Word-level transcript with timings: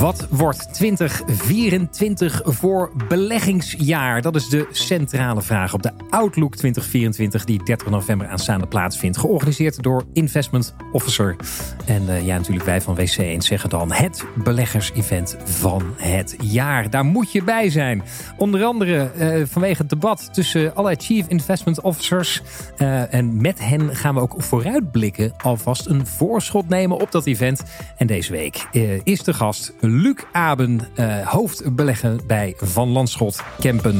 Wat 0.00 0.26
wordt 0.30 0.74
2024 0.74 2.40
voor 2.44 2.92
beleggingsjaar? 3.08 4.22
Dat 4.22 4.36
is 4.36 4.48
de 4.48 4.66
centrale 4.70 5.42
vraag 5.42 5.74
op 5.74 5.82
de 5.82 5.92
Outlook 6.10 6.56
2024 6.56 7.44
die 7.44 7.64
30 7.64 7.88
november 7.88 8.26
aanstaande 8.26 8.66
plaatsvindt. 8.66 9.18
Georganiseerd 9.18 9.82
door 9.82 10.04
Investment 10.12 10.74
Officer. 10.92 11.36
En 11.84 12.02
uh, 12.02 12.26
ja, 12.26 12.36
natuurlijk 12.36 12.66
wij 12.66 12.80
van 12.80 12.98
WC1 12.98 13.36
zeggen 13.38 13.70
dan 13.70 13.92
het 13.92 14.24
beleggers-event 14.34 15.36
van 15.44 15.82
het 15.96 16.36
jaar. 16.40 16.90
Daar 16.90 17.04
moet 17.04 17.32
je 17.32 17.44
bij 17.44 17.70
zijn. 17.70 18.02
Onder 18.36 18.64
andere 18.64 19.10
uh, 19.18 19.46
vanwege 19.46 19.80
het 19.80 19.90
debat 19.90 20.34
tussen 20.34 20.74
allerlei 20.74 20.96
Chief 21.00 21.26
Investment 21.28 21.80
Officers. 21.80 22.42
Uh, 22.78 23.14
en 23.14 23.40
met 23.40 23.58
hen 23.58 23.96
gaan 23.96 24.14
we 24.14 24.20
ook 24.20 24.34
vooruitblikken. 24.38 25.32
Alvast 25.36 25.86
een 25.86 26.06
voorschot 26.06 26.68
nemen 26.68 26.98
op 26.98 27.12
dat 27.12 27.26
event. 27.26 27.62
En 27.96 28.06
deze 28.06 28.32
week 28.32 28.66
is 29.04 29.22
de 29.22 29.34
gast 29.34 29.72
Luc 29.88 30.24
Aben, 30.32 30.80
uh, 30.98 31.26
hoofdbeleggen 31.26 32.20
bij 32.26 32.54
Van 32.56 32.88
Landschot 32.88 33.42
Kempen. 33.58 33.96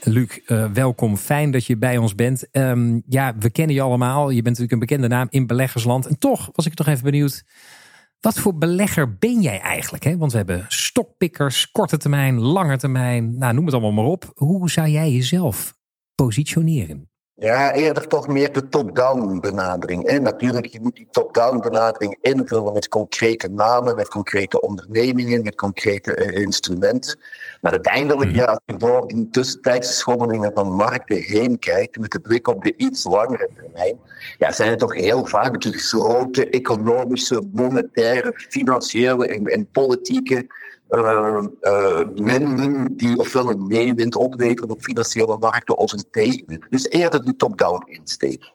Luc, 0.00 0.38
uh, 0.46 0.70
welkom. 0.72 1.16
Fijn 1.16 1.50
dat 1.50 1.66
je 1.66 1.76
bij 1.76 1.96
ons 1.96 2.14
bent. 2.14 2.48
Um, 2.52 3.02
ja, 3.08 3.36
we 3.38 3.50
kennen 3.50 3.74
je 3.74 3.80
allemaal. 3.80 4.28
Je 4.30 4.42
bent 4.42 4.44
natuurlijk 4.44 4.72
een 4.72 4.78
bekende 4.78 5.08
naam 5.08 5.26
in 5.30 5.46
beleggersland. 5.46 6.06
En 6.06 6.18
toch 6.18 6.50
was 6.52 6.66
ik 6.66 6.74
toch 6.74 6.86
even 6.86 7.04
benieuwd. 7.04 7.44
Wat 8.20 8.38
voor 8.38 8.58
belegger 8.58 9.16
ben 9.18 9.40
jij 9.40 9.60
eigenlijk? 9.60 10.04
Hè? 10.04 10.16
Want 10.16 10.32
we 10.32 10.38
hebben 10.38 10.64
stokpikkers, 10.68 11.70
korte 11.70 11.96
termijn, 11.96 12.40
lange 12.40 12.76
termijn. 12.76 13.38
Nou, 13.38 13.54
noem 13.54 13.64
het 13.64 13.74
allemaal 13.74 13.92
maar 13.92 14.12
op. 14.12 14.30
Hoe 14.34 14.70
zou 14.70 14.88
jij 14.88 15.12
jezelf 15.12 15.76
positioneren? 16.14 17.10
Ja, 17.38 17.72
eerder 17.74 18.06
toch 18.06 18.28
meer 18.28 18.52
de 18.52 18.68
top-down 18.68 19.40
benadering. 19.40 20.04
En 20.04 20.22
natuurlijk, 20.22 20.66
je 20.66 20.80
moet 20.80 20.96
die 20.96 21.08
top-down 21.10 21.60
benadering 21.60 22.18
invullen 22.20 22.72
met 22.72 22.88
concrete 22.88 23.48
namen, 23.48 23.96
met 23.96 24.08
concrete 24.08 24.60
ondernemingen, 24.60 25.42
met 25.42 25.54
concrete 25.54 26.16
uh, 26.16 26.40
instrumenten. 26.40 27.18
Maar 27.60 27.72
uiteindelijk, 27.72 28.34
ja, 28.34 28.44
als 28.44 28.60
je 28.66 28.76
door 28.76 29.08
die 29.08 29.28
tussentijdse 29.30 29.92
schommelingen 29.92 30.52
van 30.54 30.72
markten 30.72 31.16
heen 31.16 31.58
kijkt, 31.58 31.98
met 31.98 32.10
de 32.10 32.20
blik 32.20 32.48
op 32.48 32.64
de 32.64 32.74
iets 32.76 33.04
langere 33.04 33.48
termijn, 33.54 33.98
ja, 34.38 34.52
zijn 34.52 34.70
het 34.70 34.78
toch 34.78 34.94
heel 34.94 35.26
vaak 35.26 35.52
natuurlijk 35.52 35.82
grote 35.82 36.50
economische, 36.50 37.42
monetaire, 37.52 38.32
financiële 38.48 39.26
en, 39.26 39.46
en 39.46 39.70
politieke 39.70 40.46
uh, 40.90 41.42
uh, 41.60 42.84
die 42.90 43.18
ofwel 43.18 43.50
een 43.50 43.66
meewind 43.66 44.16
opleveren 44.16 44.70
op 44.70 44.82
financiële 44.82 45.36
markten 45.38 45.76
of 45.76 45.92
een 45.92 46.04
tegenwind. 46.10 46.66
Dus 46.70 46.88
eerder 46.88 47.24
de 47.24 47.36
top-down 47.36 47.82
insteek. 47.86 48.54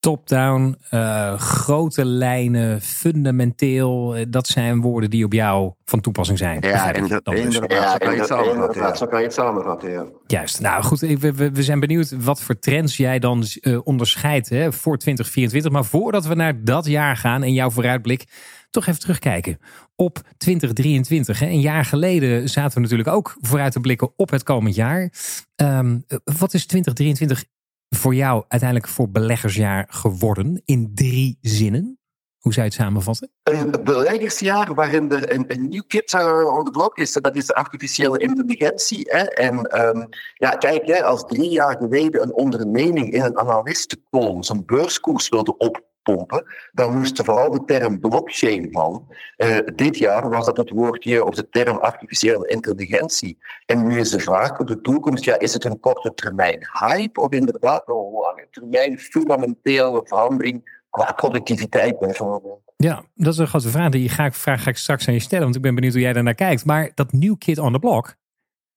Top-down, 0.00 0.78
uh, 0.90 1.38
grote 1.38 2.04
lijnen, 2.04 2.80
fundamenteel, 2.80 4.16
dat 4.28 4.46
zijn 4.46 4.80
woorden 4.80 5.10
die 5.10 5.24
op 5.24 5.32
jou 5.32 5.72
van 5.84 6.00
toepassing 6.00 6.38
zijn. 6.38 6.60
Ja, 6.60 6.92
inderdaad, 6.92 7.24
dus. 7.24 7.54
ja, 7.66 7.90
zo 7.90 7.96
kan 7.98 8.12
je 8.12 8.18
het 8.18 8.26
samenvatten. 8.26 8.96
Zo 8.96 9.06
kan 9.06 9.18
je 9.18 9.24
het 9.24 9.34
samenvatten, 9.34 9.90
ja. 9.90 10.06
Juist, 10.26 10.60
nou 10.60 10.82
goed, 10.82 11.00
we, 11.00 11.50
we 11.52 11.62
zijn 11.62 11.80
benieuwd 11.80 12.14
wat 12.24 12.42
voor 12.42 12.58
trends 12.58 12.96
jij 12.96 13.18
dan 13.18 13.44
uh, 13.60 13.78
onderscheidt 13.84 14.48
hè, 14.48 14.72
voor 14.72 14.96
2024. 14.96 15.72
Maar 15.72 15.84
voordat 15.84 16.26
we 16.26 16.34
naar 16.34 16.64
dat 16.64 16.86
jaar 16.86 17.16
gaan 17.16 17.42
en 17.42 17.52
jouw 17.52 17.70
vooruitblik, 17.70 18.24
toch 18.70 18.86
even 18.86 19.00
terugkijken 19.00 19.58
op 19.96 20.20
2023. 20.36 21.38
Hè. 21.38 21.46
Een 21.46 21.60
jaar 21.60 21.84
geleden 21.84 22.48
zaten 22.48 22.74
we 22.74 22.80
natuurlijk 22.80 23.08
ook 23.08 23.36
vooruit 23.40 23.72
te 23.72 23.80
blikken 23.80 24.12
op 24.16 24.30
het 24.30 24.42
komend 24.42 24.74
jaar. 24.74 25.12
Um, 25.56 26.04
wat 26.38 26.54
is 26.54 26.66
2023 26.66 27.44
voor 27.88 28.14
jou 28.14 28.44
uiteindelijk 28.48 28.90
voor 28.90 29.10
beleggersjaar 29.10 29.86
geworden 29.90 30.62
in 30.64 30.90
drie 30.94 31.38
zinnen? 31.40 31.98
Hoe 32.38 32.52
zou 32.52 32.66
je 32.66 32.72
het 32.72 32.80
samenvatten? 32.80 33.30
Een 33.42 33.74
beleggersjaar 33.84 34.74
waarin 34.74 35.10
er 35.10 35.32
een, 35.32 35.44
een 35.48 35.68
nieuw 35.68 35.82
kit 35.86 36.14
on 36.14 36.64
the 36.64 36.70
block 36.70 36.98
is. 36.98 37.12
Dat 37.12 37.36
is 37.36 37.46
de 37.46 37.54
artificiële 37.54 38.18
intelligentie. 38.18 39.10
En 39.10 39.80
um, 39.80 40.08
ja, 40.34 40.50
kijk, 40.50 40.86
hè, 40.86 41.04
als 41.04 41.24
drie 41.24 41.50
jaar 41.50 41.76
geleden 41.76 42.22
een 42.22 42.34
onderneming 42.34 43.12
in 43.12 43.22
een 43.22 43.38
analistenkolom 43.38 44.42
zijn 44.42 44.64
beurskoers 44.66 45.28
wilde 45.28 45.56
op 45.56 45.89
pompen, 46.14 46.44
dan 46.72 46.98
moest 46.98 47.24
vooral 47.24 47.50
de 47.50 47.64
term 47.64 48.00
blockchain 48.00 48.68
vallen. 48.72 49.06
Uh, 49.36 49.58
dit 49.74 49.98
jaar 49.98 50.30
was 50.30 50.46
dat 50.46 50.56
het 50.56 50.70
woordje 50.70 51.24
of 51.24 51.34
de 51.34 51.48
term 51.48 51.76
artificiële 51.76 52.48
intelligentie. 52.48 53.38
En 53.66 53.86
nu 53.86 53.98
is 53.98 54.10
de 54.10 54.20
vraag 54.20 54.56
voor 54.56 54.66
de 54.66 54.80
toekomst, 54.80 55.24
ja, 55.24 55.38
is 55.38 55.52
het 55.52 55.64
een 55.64 55.80
korte 55.80 56.14
termijn 56.14 56.68
hype 56.72 57.20
of 57.20 57.30
inderdaad 57.30 57.88
een 57.88 57.94
lange 57.94 58.46
termijn 58.50 58.98
fundamentele 58.98 60.00
verandering 60.04 60.82
qua 60.90 61.12
productiviteit 61.12 61.98
bijvoorbeeld? 61.98 62.60
Ja, 62.76 63.04
dat 63.14 63.32
is 63.32 63.38
een 63.38 63.46
grote 63.46 63.68
vraag. 63.68 63.90
Die 63.90 64.08
ga 64.08 64.24
ik, 64.24 64.34
vraag 64.34 64.62
ga 64.62 64.70
ik 64.70 64.76
straks 64.76 65.08
aan 65.08 65.14
je 65.14 65.20
stellen, 65.20 65.44
want 65.44 65.56
ik 65.56 65.62
ben 65.62 65.74
benieuwd 65.74 65.92
hoe 65.92 66.02
jij 66.02 66.12
daarnaar 66.12 66.34
kijkt. 66.34 66.64
Maar 66.64 66.90
dat 66.94 67.12
new 67.12 67.38
kid 67.38 67.58
on 67.58 67.72
the 67.72 67.78
block, 67.78 68.16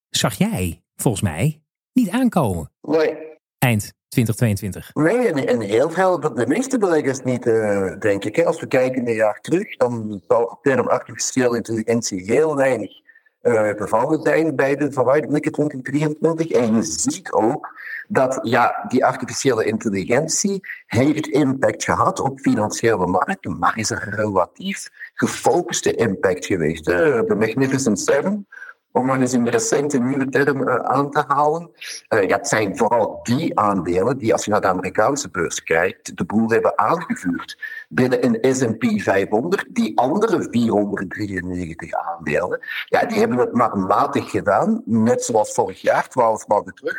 zag 0.09 0.33
jij 0.33 0.83
volgens 0.95 1.23
mij 1.23 1.61
niet 1.93 2.09
aankomen. 2.09 2.71
Nee. 2.81 3.17
Eind 3.57 3.93
2022. 4.13 4.89
Nee, 4.93 5.45
en, 5.45 5.59
heel 5.59 5.89
veel, 5.89 6.19
de 6.19 6.47
meeste 6.47 6.77
beleggers 6.77 7.21
niet, 7.21 7.45
uh, 7.45 7.99
denk 7.99 8.25
ik. 8.25 8.43
Als 8.43 8.59
we 8.59 8.67
kijken 8.67 9.07
een 9.07 9.13
jaar 9.13 9.39
terug, 9.41 9.77
dan 9.77 10.21
de 10.27 10.57
term 10.61 10.87
artificiële 10.87 11.55
intelligentie 11.55 12.23
heel 12.23 12.55
weinig 12.55 13.01
uh, 13.41 13.73
bevallen 13.73 14.21
zijn 14.21 14.55
bij 14.55 14.75
de 14.75 14.91
verwaardiglikke 14.91 15.51
2023. 15.51 16.51
En 16.51 16.75
je 16.75 16.83
ziet 16.83 17.31
ook 17.31 17.81
dat 18.07 18.39
ja, 18.41 18.85
die 18.87 19.05
artificiële 19.05 19.65
intelligentie 19.65 20.59
heeft 20.85 21.27
impact 21.27 21.83
gehad 21.83 22.19
op 22.19 22.39
financiële 22.39 23.07
markten, 23.07 23.57
maar 23.59 23.77
is 23.77 23.89
een 23.89 24.09
relatief 24.09 24.89
gefocuste 25.13 25.95
impact 25.95 26.45
geweest. 26.45 26.85
De 26.85 27.35
Magnificent 27.37 27.99
Seven 27.99 28.47
om 28.93 29.05
maar 29.05 29.19
eens 29.19 29.31
een 29.31 29.49
recente 29.49 29.99
nieuwe 29.99 30.29
term 30.29 30.61
uh, 30.61 30.75
aan 30.75 31.11
te 31.11 31.23
halen. 31.27 31.69
Uh, 32.09 32.27
ja, 32.27 32.37
het 32.37 32.47
zijn 32.47 32.77
vooral 32.77 33.19
die 33.23 33.59
aandelen 33.59 34.17
die, 34.17 34.33
als 34.33 34.45
je 34.45 34.51
naar 34.51 34.61
de 34.61 34.67
Amerikaanse 34.67 35.29
beurs 35.29 35.63
kijkt, 35.63 36.17
de 36.17 36.25
boel 36.25 36.49
hebben 36.49 36.77
aangevuurd. 36.77 37.57
Binnen 37.89 38.25
een 38.25 38.55
S&P 38.55 39.01
500, 39.01 39.65
die 39.69 39.97
andere 39.97 40.47
493 40.51 41.91
aandelen, 41.93 42.59
ja, 42.85 43.05
die 43.05 43.19
hebben 43.19 43.37
het 43.37 43.53
maar 43.53 43.77
matig 43.77 44.29
gedaan, 44.29 44.81
net 44.85 45.23
zoals 45.23 45.53
vorig 45.53 45.81
jaar, 45.81 46.09
12 46.09 46.47
maanden 46.47 46.73
terug, 46.73 46.97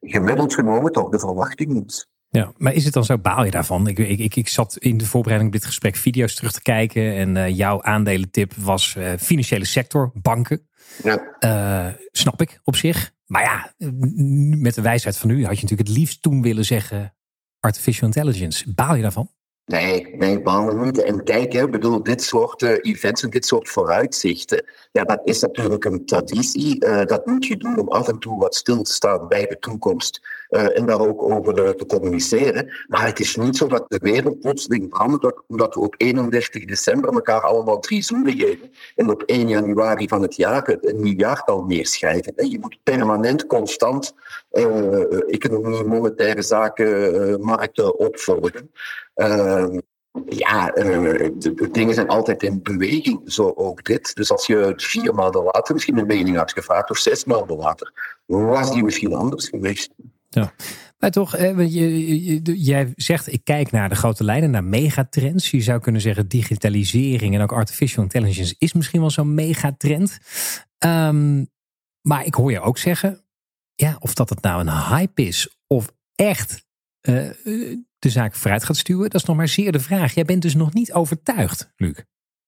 gemiddeld 0.00 0.54
genomen 0.54 0.92
toch 0.92 1.08
de 1.08 1.18
verwachting 1.18 1.72
moet. 1.72 2.08
Ja, 2.28 2.52
maar 2.56 2.72
is 2.72 2.84
het 2.84 2.92
dan 2.92 3.04
zo, 3.04 3.18
baal 3.18 3.44
je 3.44 3.50
daarvan? 3.50 3.86
Ik, 3.86 3.98
ik, 3.98 4.36
ik, 4.36 4.48
zat 4.48 4.76
in 4.76 4.96
de 4.96 5.06
voorbereiding 5.06 5.52
op 5.54 5.58
dit 5.58 5.68
gesprek 5.68 5.96
video's 5.96 6.34
terug 6.34 6.52
te 6.52 6.62
kijken. 6.62 7.14
En 7.14 7.36
uh, 7.36 7.56
jouw 7.56 7.82
aandelentip 7.82 8.52
was 8.54 8.96
financiële 9.18 9.64
sector, 9.64 10.10
banken. 10.14 10.66
Ja. 11.02 11.36
Uh, 11.40 11.94
snap 12.10 12.40
ik 12.40 12.60
op 12.64 12.76
zich. 12.76 13.14
Maar 13.26 13.42
ja, 13.42 13.74
met 14.56 14.74
de 14.74 14.82
wijsheid 14.82 15.16
van 15.16 15.28
nu 15.28 15.44
had 15.44 15.56
je 15.56 15.62
natuurlijk 15.62 15.88
het 15.88 15.98
liefst 15.98 16.22
toen 16.22 16.42
willen 16.42 16.64
zeggen 16.64 17.14
artificial 17.60 18.06
intelligence. 18.06 18.72
Baal 18.74 18.94
je 18.94 19.02
daarvan? 19.02 19.30
Nee, 19.64 20.16
nee, 20.16 20.42
baal 20.42 20.76
niet. 20.76 21.02
En 21.02 21.24
kijk, 21.24 21.52
hè, 21.52 21.68
bedoel, 21.68 22.02
dit 22.02 22.22
soort 22.22 22.62
uh, 22.62 22.70
events 22.80 23.22
en 23.22 23.30
dit 23.30 23.46
soort 23.46 23.68
vooruitzichten, 23.68 24.64
ja, 24.92 25.04
dat 25.04 25.20
is 25.24 25.40
natuurlijk 25.40 25.84
een 25.84 26.06
traditie. 26.06 26.84
Uh, 26.84 27.04
dat 27.04 27.26
moet 27.26 27.46
je 27.46 27.56
doen 27.56 27.78
om 27.78 27.88
af 27.88 28.08
en 28.08 28.18
toe 28.18 28.38
wat 28.38 28.54
stil 28.54 28.82
te 28.82 28.92
staan 28.92 29.28
bij 29.28 29.46
de 29.46 29.58
toekomst 29.58 30.20
uh, 30.50 30.78
en 30.78 30.86
daar 30.86 31.00
ook 31.00 31.22
over 31.22 31.76
te 31.76 31.86
communiceren. 31.86 32.72
Maar 32.86 33.06
het 33.06 33.20
is 33.20 33.36
niet 33.36 33.56
zo 33.56 33.66
dat 33.66 33.84
de 33.88 33.98
wereld 34.02 34.40
plotseling 34.40 34.86
verandert, 34.90 35.42
omdat 35.46 35.74
we 35.74 35.80
op 35.80 35.94
31 35.96 36.64
december 36.64 37.12
elkaar 37.12 37.40
allemaal 37.40 37.78
drie 37.78 38.02
zoenen 38.02 38.32
geven 38.32 38.70
en 38.94 39.10
op 39.10 39.22
1 39.22 39.48
januari 39.48 40.08
van 40.08 40.22
het 40.22 40.36
jaar 40.36 40.66
het 40.66 40.86
een 40.86 41.02
nieuw 41.02 41.64
neerschrijven. 41.66 42.32
En 42.36 42.50
je 42.50 42.58
moet 42.58 42.78
permanent, 42.82 43.46
constant 43.46 44.14
economie, 45.26 45.84
monetaire 45.84 46.42
zaken, 46.42 47.40
markten 47.40 47.98
opvolgen. 47.98 48.70
Uh, 49.14 49.66
ja, 50.26 50.76
uh, 50.76 51.28
dingen 51.72 51.94
zijn 51.94 52.08
altijd 52.08 52.42
in 52.42 52.62
beweging, 52.62 53.20
zo 53.24 53.52
ook 53.54 53.84
dit. 53.84 54.14
Dus 54.14 54.30
als 54.30 54.46
je 54.46 54.72
vier 54.76 55.14
maanden 55.14 55.42
later 55.42 55.74
misschien 55.74 55.98
een 55.98 56.06
mening 56.06 56.36
had 56.36 56.52
gevraagd, 56.52 56.90
of 56.90 56.98
zes 56.98 57.24
maanden 57.24 57.56
later, 57.56 57.92
was 58.26 58.72
die 58.72 58.84
misschien 58.84 59.14
anders 59.14 59.48
geweest. 59.48 59.90
Ja. 60.28 60.52
Maar 60.98 61.10
toch, 61.10 61.36
je, 61.36 62.40
jij 62.42 62.92
zegt, 62.96 63.32
ik 63.32 63.44
kijk 63.44 63.70
naar 63.70 63.88
de 63.88 63.94
grote 63.94 64.24
lijnen, 64.24 64.50
naar 64.50 64.64
megatrends. 64.64 65.50
Je 65.50 65.60
zou 65.60 65.80
kunnen 65.80 66.00
zeggen, 66.00 66.28
digitalisering 66.28 67.34
en 67.34 67.40
ook 67.40 67.52
artificial 67.52 68.02
intelligence 68.02 68.54
is 68.58 68.72
misschien 68.72 69.00
wel 69.00 69.10
zo'n 69.10 69.34
megatrend. 69.34 70.18
Um, 70.84 71.50
maar 72.00 72.24
ik 72.24 72.34
hoor 72.34 72.50
je 72.50 72.60
ook 72.60 72.78
zeggen, 72.78 73.24
ja, 73.74 73.96
of 73.98 74.14
dat 74.14 74.28
het 74.28 74.42
nou 74.42 74.60
een 74.60 74.72
hype 74.72 75.22
is 75.22 75.58
of 75.66 75.92
echt 76.14 76.66
uh, 77.08 77.30
de 77.98 78.10
zaak 78.10 78.34
vooruit 78.34 78.64
gaat 78.64 78.76
stuwen, 78.76 79.10
dat 79.10 79.20
is 79.20 79.26
nog 79.26 79.36
maar 79.36 79.48
zeer 79.48 79.72
de 79.72 79.80
vraag. 79.80 80.14
Jij 80.14 80.24
bent 80.24 80.42
dus 80.42 80.54
nog 80.54 80.74
niet 80.74 80.92
overtuigd, 80.92 81.72
Luc, 81.76 81.98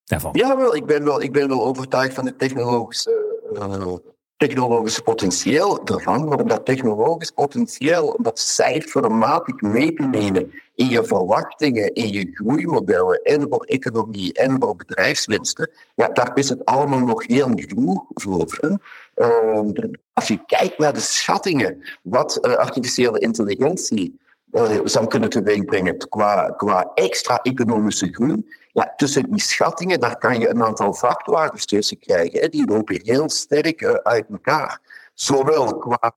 daarvan. 0.05 0.31
Ja, 0.35 0.57
wel, 0.57 0.77
ik 0.77 0.87
ben 0.87 1.05
wel, 1.05 1.23
ik 1.23 1.33
ben 1.33 1.49
wel 1.49 1.65
overtuigd 1.65 2.15
van 2.15 2.25
de 2.25 2.37
technologische 2.37 3.41
uh, 3.53 3.97
technologische 4.39 5.03
potentieel 5.03 5.81
ervan, 5.85 6.29
maar 6.29 6.47
dat 6.47 6.65
technologisch 6.65 7.31
potentieel, 7.31 8.19
dat 8.23 8.39
cijfermatig 8.39 9.61
mee 9.61 9.93
te 9.93 10.03
nemen 10.03 10.53
in 10.75 10.89
je 10.89 11.05
verwachtingen, 11.05 11.95
in 11.95 12.13
je 12.13 12.31
groeimodellen 12.33 13.23
en 13.23 13.47
voor 13.49 13.65
economie 13.65 14.33
en 14.33 14.57
voor 14.61 14.77
bedrijfswinsten, 14.77 15.71
ja, 15.95 16.09
daar 16.09 16.31
is 16.35 16.49
het 16.49 16.65
allemaal 16.65 17.01
nog 17.01 17.27
heel 17.27 17.51
vroeg 17.55 18.05
voor. 18.15 18.81
Uh, 19.17 19.69
als 20.13 20.29
je 20.29 20.45
kijkt 20.47 20.79
naar 20.79 20.93
de 20.93 21.01
schattingen, 21.01 21.83
wat 22.03 22.39
uh, 22.43 22.55
artificiële 22.55 23.19
intelligentie 23.19 24.19
uh, 24.53 24.79
zou 24.85 25.07
kunnen 25.07 25.29
teweegbrengen 25.29 25.99
qua, 26.09 26.51
qua 26.57 26.91
extra 26.95 27.39
economische 27.43 28.09
groei, 28.13 28.45
ja, 28.79 28.93
tussen 28.97 29.31
die 29.31 29.41
schattingen, 29.41 30.01
daar 30.01 30.19
kan 30.19 30.41
je 30.41 30.49
een 30.49 30.63
aantal 30.63 30.95
vrachtwagens 30.95 31.65
tussen 31.65 31.99
krijgen. 31.99 32.41
Hè. 32.41 32.49
Die 32.49 32.67
lopen 32.67 33.01
heel 33.03 33.29
sterk 33.29 33.85
uit 34.03 34.27
elkaar. 34.31 34.81
Zowel 35.15 35.79
qua 35.79 36.17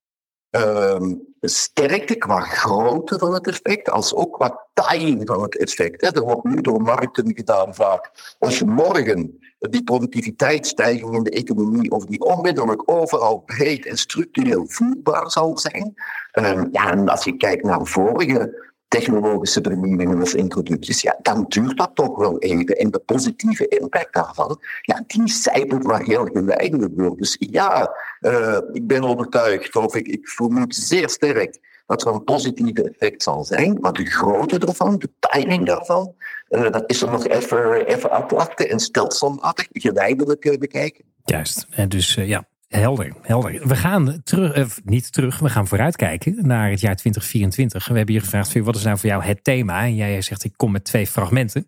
uh, 0.51 1.01
sterkte, 1.41 2.15
qua 2.15 2.39
grootte 2.39 3.19
van 3.19 3.33
het 3.33 3.47
effect, 3.47 3.89
als 3.89 4.13
ook 4.13 4.33
qua 4.33 4.67
timing 4.73 5.27
van 5.27 5.41
het 5.41 5.57
effect. 5.57 6.01
Hè. 6.01 6.07
Er 6.07 6.21
wordt 6.21 6.43
nu 6.43 6.61
door 6.61 6.81
markten 6.81 7.35
gedaan 7.35 7.75
vaak. 7.75 8.35
Als 8.39 8.59
je 8.59 8.65
morgen 8.65 9.39
die 9.59 9.83
productiviteitsstijging 9.83 11.15
in 11.15 11.23
de 11.23 11.29
economie, 11.29 11.91
of 11.91 12.05
die 12.05 12.19
onmiddellijk 12.19 12.81
overal 12.85 13.37
breed 13.37 13.85
en 13.85 13.97
structureel 13.97 14.65
voelbaar 14.67 15.31
zal 15.31 15.57
zijn. 15.57 15.93
Um, 16.39 16.67
ja, 16.71 16.91
en 16.91 17.09
als 17.09 17.23
je 17.23 17.37
kijkt 17.37 17.63
naar 17.63 17.85
vorige 17.85 18.70
technologische 18.91 19.59
vernieuwingen 19.61 20.21
of 20.21 20.33
introducties, 20.33 21.01
ja, 21.01 21.17
dan 21.21 21.45
duurt 21.47 21.77
dat 21.77 21.91
toch 21.93 22.17
wel 22.17 22.39
even. 22.39 22.77
En 22.77 22.91
de 22.91 22.99
positieve 22.99 23.67
impact 23.67 24.13
daarvan, 24.13 24.59
ja, 24.81 25.03
die 25.07 25.27
cijfert 25.27 25.83
maar 25.83 26.03
heel 26.03 26.25
geleidelijk 26.25 26.97
door. 26.97 27.17
Dus 27.17 27.35
ja, 27.39 27.95
uh, 28.21 28.57
ik 28.71 28.87
ben 28.87 29.03
overtuigd, 29.03 29.75
of 29.75 29.95
ik, 29.95 30.07
ik 30.07 30.27
vermoed 30.27 30.75
zeer 30.75 31.09
sterk 31.09 31.59
dat 31.85 32.01
er 32.01 32.13
een 32.13 32.23
positieve 32.23 32.89
effect 32.89 33.23
zal 33.23 33.43
zijn. 33.43 33.77
Maar 33.81 33.93
de 33.93 34.05
grootte 34.05 34.59
ervan, 34.59 34.97
de 34.97 35.09
timing 35.19 35.65
daarvan, 35.65 36.15
uh, 36.49 36.71
dat 36.71 36.83
is 36.85 37.01
er 37.01 37.11
nog 37.11 37.27
even, 37.27 37.85
even 37.85 38.11
afwachten 38.11 38.69
en 38.69 38.79
stelselmatig, 38.79 39.67
geleidelijk 39.71 40.45
uh, 40.45 40.57
bekijken. 40.57 41.03
Juist. 41.23 41.67
En 41.69 41.89
dus 41.89 42.13
ja, 42.13 42.47
Helder, 42.71 43.13
helder. 43.21 43.67
We 43.67 43.75
gaan 43.75 44.21
terug, 44.23 44.53
eh, 44.53 44.65
niet 44.83 45.13
terug, 45.13 45.39
we 45.39 45.49
gaan 45.49 45.67
vooruitkijken 45.67 46.47
naar 46.47 46.69
het 46.69 46.79
jaar 46.79 46.95
2024. 46.95 47.87
We 47.87 47.97
hebben 47.97 48.15
je 48.15 48.21
gevraagd, 48.21 48.59
wat 48.59 48.75
is 48.75 48.83
nou 48.83 48.97
voor 48.97 49.09
jou 49.09 49.23
het 49.23 49.43
thema? 49.43 49.83
En 49.83 49.95
jij 49.95 50.21
zegt, 50.21 50.43
ik 50.43 50.53
kom 50.55 50.71
met 50.71 50.83
twee 50.83 51.07
fragmenten. 51.07 51.67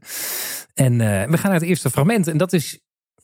En 0.74 0.94
uh, 0.94 1.00
we 1.00 1.38
gaan 1.38 1.52
naar 1.52 1.60
het 1.60 1.70
eerste 1.70 1.90
fragment. 1.90 2.28
En 2.28 2.38
dat 2.38 2.54
is 2.54 2.80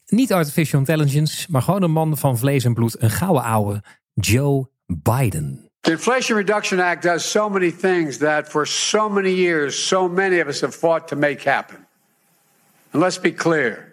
niet 0.06 0.34
artificial 0.34 0.80
intelligence, 0.80 1.48
maar 1.50 1.62
gewoon 1.62 1.84
een 1.84 1.92
man 1.92 2.18
van 2.18 2.38
vlees 2.38 2.64
en 2.64 2.74
bloed. 2.74 3.02
Een 3.02 3.10
gouden 3.10 3.44
ouwe, 3.44 3.84
Joe 4.14 4.70
Biden. 4.86 5.70
The 5.80 5.92
Inflation 5.92 6.38
Reduction 6.38 6.80
Act 6.80 7.02
does 7.02 7.32
so 7.32 7.50
many 7.50 7.72
things 7.72 8.18
that 8.18 8.50
for 8.50 8.68
so 8.68 9.10
many 9.10 9.34
years, 9.34 9.88
so 9.88 10.10
many 10.10 10.42
of 10.42 10.48
us 10.48 10.62
have 10.62 10.74
fought 10.74 11.08
to 11.08 11.16
make 11.16 11.50
happen. 11.50 11.88
And 12.92 13.02
let's 13.02 13.20
be 13.20 13.34
clear. 13.34 13.89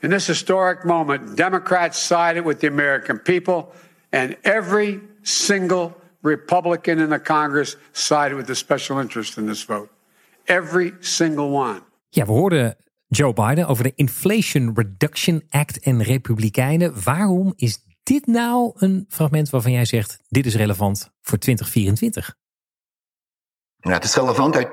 In 0.00 0.10
this 0.10 0.26
historic 0.26 0.84
moment, 0.84 1.36
Democrats 1.36 2.06
sided 2.06 2.44
with 2.44 2.58
the 2.58 2.66
American 2.66 3.22
people, 3.22 3.72
and 4.10 4.36
every 4.42 5.00
single 5.22 5.92
Republican 6.20 6.98
in 6.98 7.08
the 7.08 7.20
Congress 7.20 7.76
sided 7.92 8.36
with 8.36 8.46
the 8.46 8.54
special 8.54 9.00
interest 9.00 9.36
in 9.36 9.46
this 9.46 9.64
vote. 9.64 9.88
Every 10.44 10.94
single 11.00 11.50
one. 11.50 11.80
Ja, 12.08 12.24
we 12.24 12.32
hoorden 12.32 12.76
Joe 13.08 13.32
Biden 13.32 13.66
over 13.66 13.84
de 13.84 13.92
Inflation 13.94 14.72
Reduction 14.74 15.42
Act 15.48 15.78
en 15.78 16.02
Republikeinen. 16.02 17.02
Waarom 17.04 17.52
is 17.56 17.78
dit 18.02 18.26
nou 18.26 18.72
een 18.74 19.04
fragment 19.08 19.50
waarvan 19.50 19.72
jij 19.72 19.84
zegt: 19.84 20.18
dit 20.28 20.46
is 20.46 20.54
relevant 20.54 21.10
voor 21.20 21.38
2024? 21.38 22.36
Ja, 23.86 23.92
het 23.92 24.04
is 24.04 24.14
relevant 24.14 24.66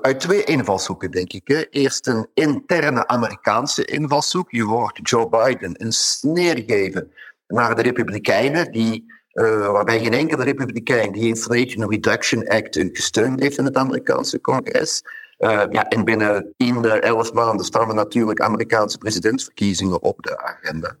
uit, 0.00 0.20
twee 0.20 0.44
invalshoeken, 0.44 1.10
denk 1.10 1.32
ik. 1.32 1.66
Eerst 1.70 2.06
een 2.06 2.26
interne 2.34 3.06
Amerikaanse 3.06 3.84
invalshoek. 3.84 4.50
Je 4.50 4.62
hoort 4.62 4.98
Joe 5.02 5.28
Biden 5.28 5.84
een 5.84 5.92
sneer 5.92 6.62
geven 6.66 7.12
naar 7.46 7.76
de 7.76 7.82
Republikeinen, 7.82 8.72
die, 8.72 9.12
uh, 9.32 9.70
waarbij 9.70 9.98
geen 9.98 10.12
enkele 10.12 10.44
Republikein 10.44 11.12
die 11.12 11.26
Inflation 11.26 11.90
Reduction 11.90 12.48
Act 12.48 12.78
gesteund 12.92 13.40
heeft 13.40 13.58
in 13.58 13.64
het 13.64 13.76
Amerikaanse 13.76 14.40
congres. 14.40 15.02
Uh, 15.38 15.62
ja, 15.70 15.88
en 15.88 16.04
binnen 16.04 16.54
10, 16.56 16.84
11 16.84 17.32
maanden 17.32 17.66
staan 17.66 17.88
er 17.88 17.94
natuurlijk 17.94 18.40
Amerikaanse 18.40 18.98
presidentsverkiezingen 18.98 20.02
op 20.02 20.22
de 20.22 20.38
agenda. 20.38 20.96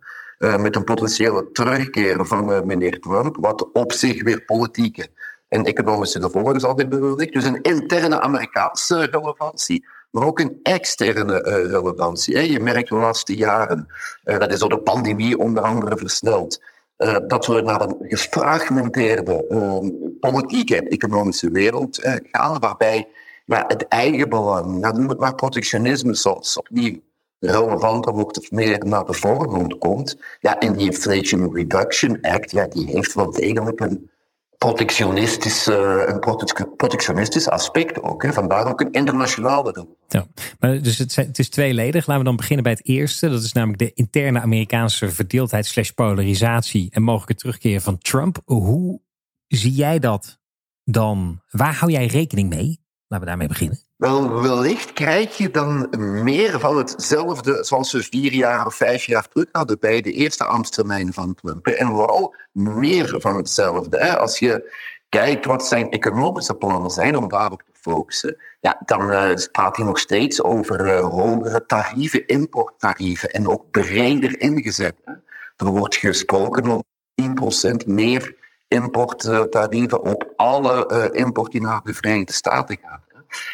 Met 0.58 0.76
een 0.76 0.84
potentiële 0.84 1.50
terugkeer 1.52 2.26
van 2.26 2.66
meneer 2.66 3.00
Trump, 3.00 3.36
wat 3.40 3.72
op 3.72 3.92
zich 3.92 4.22
weer 4.22 4.44
politieke 4.44 5.08
en 5.48 5.64
economische 5.64 6.22
gevolgen 6.22 6.60
zal 6.60 6.74
dit 6.74 6.88
bedoeld. 6.88 7.32
Dus 7.32 7.44
een 7.44 7.62
interne 7.62 8.20
Amerikaanse 8.20 9.04
relevantie, 9.04 9.86
maar 10.10 10.26
ook 10.26 10.40
een 10.40 10.60
externe 10.62 11.44
uh, 11.46 11.70
relevantie. 11.70 12.52
Je 12.52 12.60
merkt 12.60 12.88
de 12.88 12.94
laatste 12.94 13.36
jaren, 13.36 13.86
uh, 14.24 14.38
dat 14.38 14.52
is 14.52 14.58
door 14.58 14.68
de 14.68 14.78
pandemie 14.78 15.38
onder 15.38 15.62
andere 15.62 15.96
versneld, 15.96 16.62
uh, 16.98 17.16
dat 17.26 17.46
we 17.46 17.60
naar 17.60 17.80
een 17.80 17.96
gefragmenteerde 18.00 19.44
politieke 20.20 20.76
en 20.76 20.88
economische 20.88 21.50
wereld 21.50 22.00
gaan, 22.30 22.58
waarbij 22.58 23.08
maar 23.46 23.64
het 23.66 23.88
eigen 23.88 24.28
belang, 24.28 24.78
nou, 24.78 24.98
noem 24.98 25.08
het 25.08 25.18
maar 25.18 25.34
protectionisme, 25.34 26.14
zoals 26.14 26.58
opnieuw 26.58 27.00
relevanter 27.38 28.12
wordt 28.12 28.38
of 28.38 28.50
meer 28.50 28.86
naar 28.86 29.04
de 29.04 29.12
voorgrond 29.12 29.78
komt. 29.78 30.16
Ja, 30.40 30.58
en 30.58 30.72
die 30.72 30.86
Inflation 30.86 31.54
Reduction 31.54 32.18
Act, 32.20 32.50
ja, 32.50 32.66
die 32.66 32.86
heeft 32.86 33.14
wel 33.14 33.30
degelijk 33.30 33.80
een 33.80 34.10
protectionistisch, 34.58 35.66
een 35.66 36.20
protectionistisch 36.76 37.48
aspect 37.48 38.02
ook. 38.02 38.22
Hè. 38.22 38.32
Vandaar 38.32 38.66
ook 38.66 38.80
een 38.80 38.92
internationale 38.92 39.86
Ja, 40.08 40.26
maar 40.58 40.82
dus 40.82 40.98
het, 40.98 41.16
het, 41.16 41.38
is 41.38 41.48
tweeledig. 41.48 42.06
Laten 42.06 42.18
we 42.18 42.28
dan 42.28 42.36
beginnen 42.36 42.64
bij 42.64 42.72
het 42.72 42.86
eerste. 42.86 43.28
Dat 43.28 43.42
is 43.42 43.52
namelijk 43.52 43.78
de 43.78 43.92
interne 43.92 44.40
Amerikaanse 44.40 45.10
verdeeldheid 45.10 45.66
slash 45.66 45.90
polarisatie 45.90 46.88
en 46.90 47.02
mogelijke 47.02 47.34
terugkeer 47.34 47.80
van 47.80 47.98
Trump. 47.98 48.38
Hoe 48.44 49.00
zie 49.46 49.72
jij 49.72 49.98
dat 49.98 50.38
dan? 50.84 51.42
Waar 51.50 51.74
hou 51.74 51.92
jij 51.92 52.06
rekening 52.06 52.48
mee? 52.48 52.84
Laten 53.06 53.24
we 53.24 53.30
daarmee 53.30 53.48
beginnen. 53.48 53.85
Wel, 53.96 54.42
wellicht 54.42 54.92
krijg 54.92 55.36
je 55.36 55.50
dan 55.50 55.88
meer 56.22 56.60
van 56.60 56.76
hetzelfde 56.76 57.64
zoals 57.64 57.92
we 57.92 58.02
vier 58.02 58.32
jaar 58.32 58.66
of 58.66 58.74
vijf 58.74 59.04
jaar 59.04 59.28
terug 59.28 59.48
hadden 59.52 59.78
bij 59.78 60.00
de 60.00 60.12
eerste 60.12 60.44
ambtstermijn 60.44 61.12
van 61.12 61.34
Trump. 61.34 61.66
En 61.66 61.86
vooral 61.86 62.34
meer 62.52 63.14
van 63.18 63.36
hetzelfde. 63.36 64.16
Als 64.18 64.38
je 64.38 64.72
kijkt 65.08 65.44
wat 65.44 65.66
zijn 65.66 65.90
economische 65.90 66.54
plannen 66.54 66.90
zijn 66.90 67.16
om 67.16 67.28
daarop 67.28 67.62
te 67.62 67.80
focussen, 67.80 68.36
ja, 68.60 68.82
dan 68.84 69.10
uh, 69.10 69.34
praat 69.52 69.76
hij 69.76 69.86
nog 69.86 69.98
steeds 69.98 70.42
over 70.42 70.86
uh, 70.86 71.08
hogere 71.08 71.66
tarieven, 71.66 72.26
importtarieven 72.26 73.30
en 73.30 73.48
ook 73.48 73.70
breder 73.70 74.40
ingezet. 74.40 74.94
Hè. 75.04 75.12
Er 75.56 75.66
wordt 75.66 75.96
gesproken 75.96 76.68
om 76.68 76.84
10% 77.82 77.86
meer 77.86 78.36
importtarieven 78.68 80.02
op 80.02 80.32
alle 80.36 80.90
uh, 81.12 81.20
import 81.20 81.52
die 81.52 81.60
naar 81.60 81.80
de 81.84 81.94
Verenigde 81.94 82.32
Staten 82.32 82.78
gaat. 82.82 83.05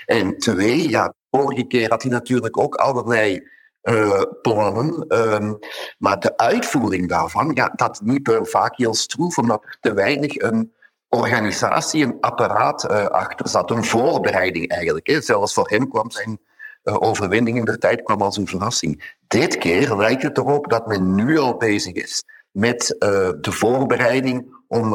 En 0.06 0.38
twee, 0.38 0.88
ja, 0.88 1.14
vorige 1.30 1.66
keer 1.66 1.90
had 1.90 2.02
hij 2.02 2.10
natuurlijk 2.10 2.58
ook 2.58 2.74
allerlei 2.74 3.48
uh, 3.82 4.22
plannen. 4.42 5.04
Um, 5.08 5.58
maar 5.98 6.20
de 6.20 6.36
uitvoering 6.36 7.08
daarvan, 7.08 7.50
ja, 7.54 7.72
dat 7.76 8.00
liep 8.04 8.28
er 8.28 8.46
vaak 8.46 8.76
heel 8.76 8.94
stroef, 8.94 9.38
omdat 9.38 9.64
er 9.64 9.76
te 9.80 9.94
weinig 9.94 10.40
een 10.40 10.72
organisatie, 11.08 12.04
een 12.04 12.20
apparaat 12.20 12.90
uh, 12.90 13.06
achter 13.06 13.48
zat. 13.48 13.70
Een 13.70 13.84
voorbereiding 13.84 14.68
eigenlijk. 14.68 15.06
Hè. 15.06 15.20
Zelfs 15.20 15.54
voor 15.54 15.68
hem 15.68 15.88
kwam 15.88 16.10
zijn 16.10 16.40
uh, 16.84 16.96
overwinning 17.02 17.58
in 17.58 17.64
de 17.64 17.78
tijd 17.78 18.02
kwam 18.02 18.22
als 18.22 18.36
een 18.36 18.46
verrassing. 18.46 19.16
Dit 19.26 19.58
keer 19.58 19.96
lijkt 19.96 20.22
het 20.22 20.38
erop 20.38 20.70
dat 20.70 20.86
men 20.86 21.14
nu 21.14 21.38
al 21.38 21.56
bezig 21.56 21.92
is 21.92 22.24
met 22.52 22.96
de 23.40 23.52
voorbereiding 23.52 24.60
om 24.68 24.90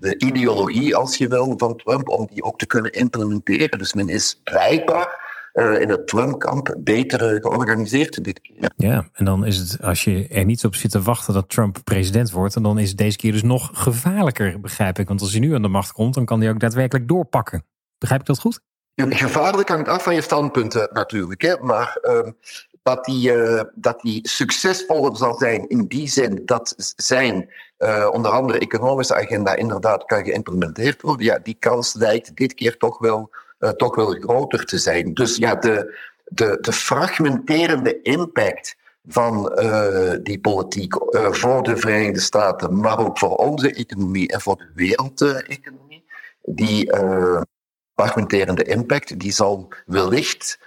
de 0.00 0.18
ideologie, 0.18 0.96
als 0.96 1.16
je 1.16 1.28
wil, 1.28 1.54
van 1.56 1.76
Trump, 1.76 2.08
om 2.08 2.26
die 2.26 2.42
ook 2.42 2.58
te 2.58 2.66
kunnen 2.66 2.92
implementeren. 2.92 3.78
Dus 3.78 3.94
men 3.94 4.08
is 4.08 4.40
blijkbaar 4.44 5.26
uh, 5.54 5.80
in 5.80 5.88
het 5.88 6.06
Trump-kamp 6.06 6.74
beter 6.78 7.40
georganiseerd 7.40 8.24
dit 8.24 8.40
keer. 8.40 8.70
Ja, 8.76 9.08
en 9.12 9.24
dan 9.24 9.46
is 9.46 9.56
het, 9.56 9.82
als 9.82 10.04
je 10.04 10.28
er 10.28 10.44
niet 10.44 10.64
op 10.64 10.74
zit 10.74 10.90
te 10.90 11.02
wachten 11.02 11.34
dat 11.34 11.48
Trump 11.48 11.78
president 11.84 12.30
wordt, 12.30 12.62
dan 12.62 12.78
is 12.78 12.88
het 12.88 12.98
deze 12.98 13.16
keer 13.16 13.32
dus 13.32 13.42
nog 13.42 13.70
gevaarlijker, 13.72 14.60
begrijp 14.60 14.98
ik. 14.98 15.08
Want 15.08 15.20
als 15.20 15.30
hij 15.30 15.40
nu 15.40 15.54
aan 15.54 15.62
de 15.62 15.68
macht 15.68 15.92
komt, 15.92 16.14
dan 16.14 16.24
kan 16.24 16.40
hij 16.40 16.50
ook 16.50 16.60
daadwerkelijk 16.60 17.08
doorpakken. 17.08 17.64
Begrijp 17.98 18.20
ik 18.20 18.26
dat 18.26 18.38
goed? 18.38 18.60
Ja, 18.94 19.06
gevaarlijk 19.10 19.68
hangt 19.68 19.88
af 19.88 20.02
van 20.02 20.14
je 20.14 20.20
standpunten 20.20 20.88
natuurlijk. 20.92 21.42
Hè? 21.42 21.56
Maar 21.60 21.98
uh, 22.02 22.32
dat 22.82 23.04
die, 23.04 23.32
uh, 23.32 23.62
dat 23.74 24.00
die 24.00 24.28
succesvoller 24.28 25.16
zal 25.16 25.34
zijn 25.34 25.68
in 25.68 25.86
die 25.86 26.08
zin 26.08 26.42
dat 26.44 26.74
zijn 26.96 27.50
uh, 27.78 28.08
onder 28.12 28.30
andere 28.30 28.58
economische 28.58 29.14
agenda 29.14 29.54
inderdaad 29.54 30.04
kan 30.04 30.24
geïmplementeerd 30.24 31.02
worden, 31.02 31.26
ja, 31.26 31.38
die 31.42 31.56
kans 31.58 31.94
lijkt 31.94 32.36
dit 32.36 32.54
keer 32.54 32.76
toch 32.76 32.98
wel, 32.98 33.30
uh, 33.60 33.70
toch 33.70 33.94
wel 33.94 34.06
groter 34.06 34.64
te 34.64 34.78
zijn. 34.78 35.14
Dus 35.14 35.36
ja, 35.36 35.54
de, 35.54 35.98
de, 36.24 36.58
de 36.60 36.72
fragmenterende 36.72 38.02
impact 38.02 38.76
van 39.06 39.52
die 40.22 40.40
politiek 40.40 40.94
voor 41.30 41.62
de 41.62 41.76
Verenigde 41.76 42.20
Staten, 42.20 42.80
maar 42.80 42.98
ook 42.98 43.18
voor 43.18 43.36
onze 43.36 43.72
economie 43.72 44.28
en 44.28 44.40
voor 44.40 44.56
de 44.56 44.70
wereldeconomie. 44.74 46.04
Die 46.42 46.92
fragmenterende 47.94 48.62
impact, 48.62 49.20
die 49.20 49.32
zal 49.32 49.68
wellicht 49.86 50.58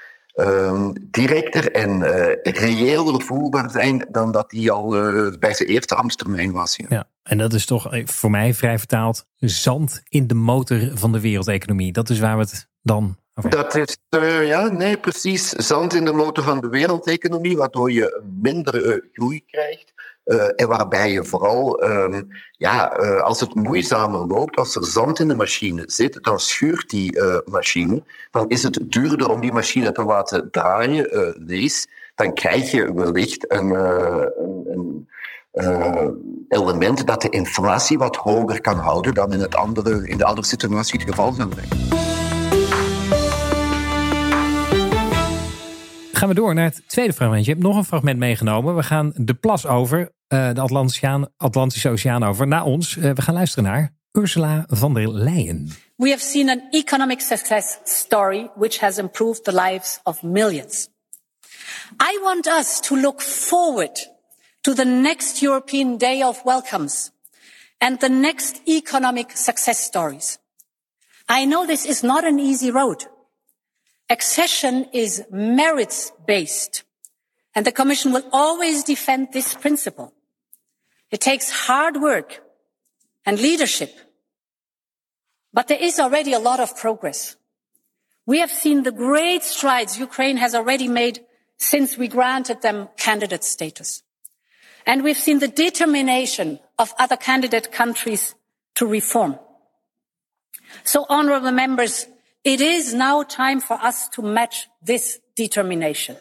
directer 0.95 1.71
en 1.71 1.99
uh, 1.99 2.53
reëler 2.53 3.21
voelbaar 3.21 3.69
zijn 3.69 4.07
dan 4.11 4.31
dat 4.31 4.49
die 4.49 4.71
al 4.71 4.95
uh, 4.95 5.37
bij 5.39 5.53
zijn 5.53 5.69
eerste 5.69 5.95
ambtstermijn 5.95 6.51
was. 6.51 6.75
Ja. 6.75 6.85
ja. 6.89 7.07
en 7.23 7.37
dat 7.37 7.53
is 7.53 7.65
toch 7.65 7.89
voor 8.05 8.31
mij 8.31 8.53
vrij 8.53 8.77
vertaald 8.77 9.25
zand 9.37 10.01
in 10.09 10.27
de 10.27 10.33
motor 10.33 10.91
van 10.93 11.11
de 11.11 11.19
wereldeconomie. 11.19 11.91
Dat 11.91 12.09
is 12.09 12.19
waar 12.19 12.37
we 12.37 12.43
het 12.43 12.67
dan 12.81 13.17
dat 13.49 13.75
is, 13.75 13.97
uh, 14.09 14.47
ja, 14.47 14.67
nee, 14.67 14.97
precies. 14.97 15.49
Zand 15.49 15.93
in 15.93 16.05
de 16.05 16.13
motor 16.13 16.43
van 16.43 16.61
de 16.61 16.69
wereldeconomie, 16.69 17.57
waardoor 17.57 17.91
je 17.91 18.21
minder 18.41 18.85
uh, 18.85 19.01
groei 19.13 19.45
krijgt. 19.45 19.93
Uh, 20.25 20.43
en 20.55 20.67
waarbij 20.67 21.11
je 21.11 21.23
vooral, 21.23 21.83
um, 21.83 22.27
ja, 22.51 22.85
als 23.23 23.39
het 23.39 23.55
moeizamer 23.55 24.27
loopt, 24.27 24.57
als 24.57 24.75
er 24.75 24.85
zand 24.85 25.19
in 25.19 25.27
de 25.27 25.35
machine 25.35 25.83
zit, 25.85 26.23
dan 26.23 26.39
schuurt 26.39 26.89
die 26.89 27.21
machine. 27.45 28.03
Dan 28.31 28.49
is 28.49 28.63
het 28.63 28.79
duurder 28.81 29.29
om 29.29 29.41
die 29.41 29.53
machine 29.53 29.91
te 29.91 30.03
laten 30.03 30.51
draaien. 30.51 31.35
lees, 31.45 31.87
dan 32.15 32.33
krijg 32.33 32.71
je 32.71 32.93
wellicht 32.93 33.51
een 33.51 33.71
element 36.49 37.07
dat 37.07 37.21
de 37.21 37.29
inflatie 37.29 37.97
wat 37.97 38.15
hoger 38.15 38.61
kan 38.61 38.77
houden 38.77 39.13
dan 39.13 39.33
in, 39.33 39.39
het 39.39 39.55
andere, 39.55 40.07
in 40.07 40.17
de 40.17 40.25
andere 40.25 40.47
situatie 40.47 40.99
het 40.99 41.09
geval 41.09 41.33
zou 41.33 41.49
zijn. 41.53 42.30
Gaan 46.21 46.29
we 46.29 46.35
door 46.35 46.53
naar 46.53 46.65
het 46.65 46.83
tweede 46.87 47.13
fragment. 47.13 47.45
Je 47.45 47.51
hebt 47.51 47.63
nog 47.63 47.75
een 47.75 47.85
fragment 47.85 48.17
meegenomen. 48.17 48.75
We 48.75 48.83
gaan 48.83 49.11
de 49.15 49.33
plas 49.33 49.65
over, 49.65 49.99
uh, 49.99 50.53
de 50.53 50.61
Atlantische, 50.61 51.31
Atlantische 51.37 51.89
Oceaan 51.89 52.23
over, 52.23 52.47
naar 52.47 52.63
ons. 52.63 52.95
Uh, 52.95 53.11
we 53.11 53.21
gaan 53.21 53.33
luisteren 53.33 53.63
naar 53.63 53.93
Ursula 54.11 54.65
von 54.67 54.93
der 54.93 55.13
Leyen. 55.13 55.71
We 55.95 56.09
have 56.09 56.23
seen 56.23 56.49
an 56.49 56.61
economic 56.69 57.19
success 57.21 57.77
story 57.83 58.49
which 58.55 58.79
has 58.79 58.97
improved 58.97 59.43
the 59.43 59.53
lives 59.53 59.99
of 60.03 60.21
millions. 60.21 60.87
I 61.89 62.19
want 62.23 62.47
us 62.47 62.79
to 62.79 62.95
look 62.95 63.21
forward 63.21 64.11
to 64.61 64.73
the 64.73 64.85
next 64.85 65.39
European 65.39 65.97
Day 65.97 66.23
of 66.23 66.41
Welcomes 66.43 67.11
and 67.77 67.99
the 67.99 68.09
next 68.09 68.61
economic 68.65 69.37
success 69.37 69.79
stories. 69.79 70.39
I 71.27 71.45
know 71.45 71.65
this 71.65 71.85
is 71.85 72.01
not 72.01 72.23
an 72.23 72.39
easy 72.39 72.71
road. 72.71 73.10
Accession 74.11 74.87
is 74.91 75.23
merits 75.31 76.11
based, 76.27 76.83
and 77.55 77.65
the 77.65 77.71
Commission 77.71 78.11
will 78.11 78.25
always 78.33 78.83
defend 78.83 79.29
this 79.31 79.53
principle. 79.53 80.13
It 81.11 81.21
takes 81.21 81.49
hard 81.49 81.95
work 81.95 82.43
and 83.25 83.39
leadership, 83.39 83.95
but 85.53 85.69
there 85.69 85.81
is 85.81 85.97
already 85.97 86.33
a 86.33 86.39
lot 86.39 86.59
of 86.59 86.75
progress. 86.75 87.37
We 88.25 88.39
have 88.39 88.51
seen 88.51 88.83
the 88.83 88.91
great 88.91 89.43
strides 89.43 89.97
Ukraine 89.97 90.35
has 90.35 90.53
already 90.55 90.89
made 90.89 91.21
since 91.57 91.97
we 91.97 92.09
granted 92.09 92.61
them 92.61 92.89
candidate 92.97 93.45
status. 93.45 94.03
And 94.85 95.05
we've 95.05 95.17
seen 95.17 95.39
the 95.39 95.47
determination 95.47 96.59
of 96.77 96.93
other 96.99 97.15
candidate 97.15 97.71
countries 97.71 98.35
to 98.75 98.85
reform. 98.85 99.39
So, 100.83 101.05
honorable 101.07 101.51
members, 101.51 102.07
It 102.43 102.59
is 102.59 102.93
now 102.93 103.23
time 103.23 103.61
for 103.61 103.77
us 103.83 104.09
to 104.09 104.21
match 104.21 104.67
this 104.83 105.19
determination. 105.33 106.17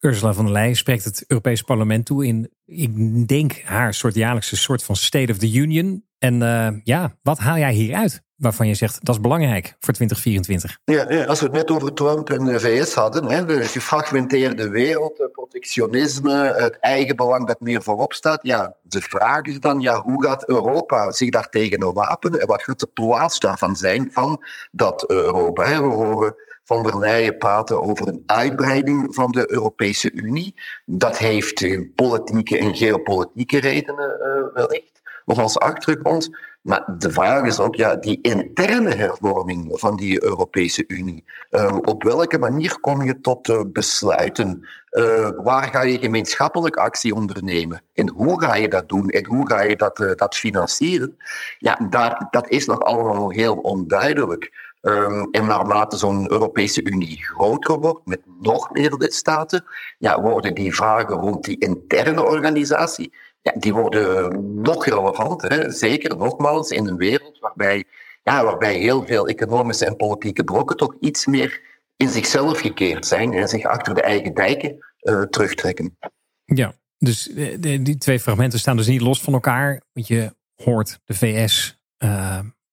Ursula 0.00 0.32
von 0.32 0.44
der 0.44 0.52
Leyen 0.52 0.76
spreekt 0.76 1.04
het 1.04 1.24
Europese 1.26 1.64
parlement 1.64 2.06
toe 2.06 2.26
in, 2.26 2.50
ik 2.64 3.28
denk, 3.28 3.60
haar 3.64 3.94
soort 3.94 4.14
jaarlijkse 4.14 4.56
soort 4.56 4.82
van 4.82 4.96
State 4.96 5.32
of 5.32 5.38
the 5.38 5.52
Union. 5.52 6.04
En 6.18 6.34
uh, 6.34 6.68
ja, 6.84 7.18
wat 7.22 7.38
haal 7.38 7.58
jij 7.58 7.72
hieruit 7.72 8.22
waarvan 8.36 8.68
je 8.68 8.74
zegt 8.74 9.04
dat 9.04 9.14
is 9.14 9.20
belangrijk 9.20 9.66
voor 9.66 9.94
2024? 9.94 10.78
Ja, 10.84 11.10
ja 11.12 11.24
als 11.24 11.40
we 11.40 11.46
het 11.46 11.54
net 11.54 11.70
over 11.70 11.92
Trump 11.92 12.30
en 12.30 12.44
de 12.44 12.60
VS 12.60 12.94
hadden, 12.94 13.24
hè, 13.24 13.44
de 13.44 13.62
gefragmenteerde 13.64 14.68
wereld, 14.68 15.28
protectionisme, 15.32 16.34
het 16.56 16.78
eigen 16.80 17.16
belang 17.16 17.46
dat 17.46 17.60
meer 17.60 17.82
voorop 17.82 18.12
staat. 18.12 18.38
Ja, 18.42 18.74
de 18.82 19.00
vraag 19.00 19.42
is 19.42 19.60
dan, 19.60 19.80
ja, 19.80 20.02
hoe 20.02 20.24
gaat 20.24 20.48
Europa 20.48 21.10
zich 21.10 21.30
daartegen 21.30 21.92
wapenen 21.92 22.40
en 22.40 22.46
wat 22.46 22.62
gaat 22.62 22.80
de 22.80 22.86
plaats 22.86 23.38
daarvan 23.38 23.76
zijn 23.76 24.08
van 24.12 24.44
dat 24.70 25.10
Europa? 25.10 25.64
Hè? 25.64 25.80
We 25.80 25.94
horen 25.94 26.34
van 26.64 26.82
der 26.82 26.98
Leyen 26.98 27.38
praten 27.38 27.82
over 27.82 28.08
een 28.08 28.22
uitbreiding 28.26 29.14
van 29.14 29.30
de 29.30 29.52
Europese 29.52 30.12
Unie. 30.12 30.54
Dat 30.84 31.18
heeft 31.18 31.94
politieke 31.94 32.58
en 32.58 32.76
geopolitieke 32.76 33.58
redenen 33.60 34.18
uh, 34.20 34.54
wellicht 34.54 34.96
nog 35.24 35.38
als 35.38 35.58
achtergrond. 35.58 36.30
Maar 36.66 36.84
de 36.98 37.10
vraag 37.10 37.44
is 37.44 37.58
ook, 37.58 37.74
ja, 37.74 37.96
die 37.96 38.18
interne 38.22 38.94
hervorming 38.94 39.70
van 39.72 39.96
die 39.96 40.24
Europese 40.24 40.84
Unie. 40.86 41.24
Uh, 41.50 41.76
op 41.82 42.02
welke 42.02 42.38
manier 42.38 42.80
kom 42.80 43.02
je 43.02 43.20
tot 43.20 43.72
besluiten? 43.72 44.66
Uh, 44.90 45.30
waar 45.36 45.68
ga 45.68 45.82
je 45.82 45.98
gemeenschappelijk 45.98 46.76
actie 46.76 47.14
ondernemen? 47.14 47.82
En 47.94 48.08
hoe 48.08 48.42
ga 48.42 48.54
je 48.54 48.68
dat 48.68 48.88
doen? 48.88 49.08
En 49.08 49.26
hoe 49.26 49.48
ga 49.48 49.60
je 49.62 49.76
dat, 49.76 50.14
dat 50.16 50.36
financieren? 50.36 51.16
Ja, 51.58 51.78
daar, 51.90 52.26
dat 52.30 52.48
is 52.48 52.66
nog 52.66 52.80
allemaal 52.80 53.30
heel 53.30 53.54
onduidelijk. 53.54 54.64
Um, 54.82 55.28
en 55.30 55.46
naarmate 55.46 55.96
zo'n 55.96 56.30
Europese 56.30 56.84
Unie 56.84 57.24
groter 57.24 57.78
wordt, 57.80 58.06
met 58.06 58.20
nog 58.40 58.70
meer 58.72 58.94
lidstaten, 58.94 59.64
ja, 59.98 60.20
worden 60.20 60.54
die 60.54 60.74
vragen 60.74 61.16
rond 61.16 61.44
die 61.44 61.58
interne 61.58 62.24
organisatie 62.24 63.12
ja, 63.46 63.52
die 63.58 63.74
worden 63.74 64.60
nog 64.62 64.84
relevanter. 64.84 65.72
Zeker 65.72 66.16
nogmaals 66.16 66.70
in 66.70 66.86
een 66.86 66.96
wereld 66.96 67.38
waarbij, 67.38 67.84
ja, 68.22 68.44
waarbij 68.44 68.78
heel 68.78 69.06
veel 69.06 69.26
economische 69.26 69.86
en 69.86 69.96
politieke 69.96 70.44
blokken 70.44 70.76
toch 70.76 70.94
iets 71.00 71.26
meer 71.26 71.60
in 71.96 72.08
zichzelf 72.08 72.60
gekeerd 72.60 73.06
zijn 73.06 73.32
en 73.32 73.48
zich 73.48 73.64
achter 73.64 73.94
de 73.94 74.02
eigen 74.02 74.34
dijken 74.34 74.76
uh, 75.00 75.22
terugtrekken. 75.22 75.98
Ja, 76.44 76.74
dus 76.98 77.32
eh, 77.32 77.58
die 77.60 77.96
twee 77.98 78.20
fragmenten 78.20 78.58
staan 78.58 78.76
dus 78.76 78.86
niet 78.86 79.00
los 79.00 79.20
van 79.20 79.32
elkaar. 79.32 79.82
Want 79.92 80.06
je 80.06 80.34
hoort 80.54 80.98
de 81.04 81.14
VS 81.14 81.80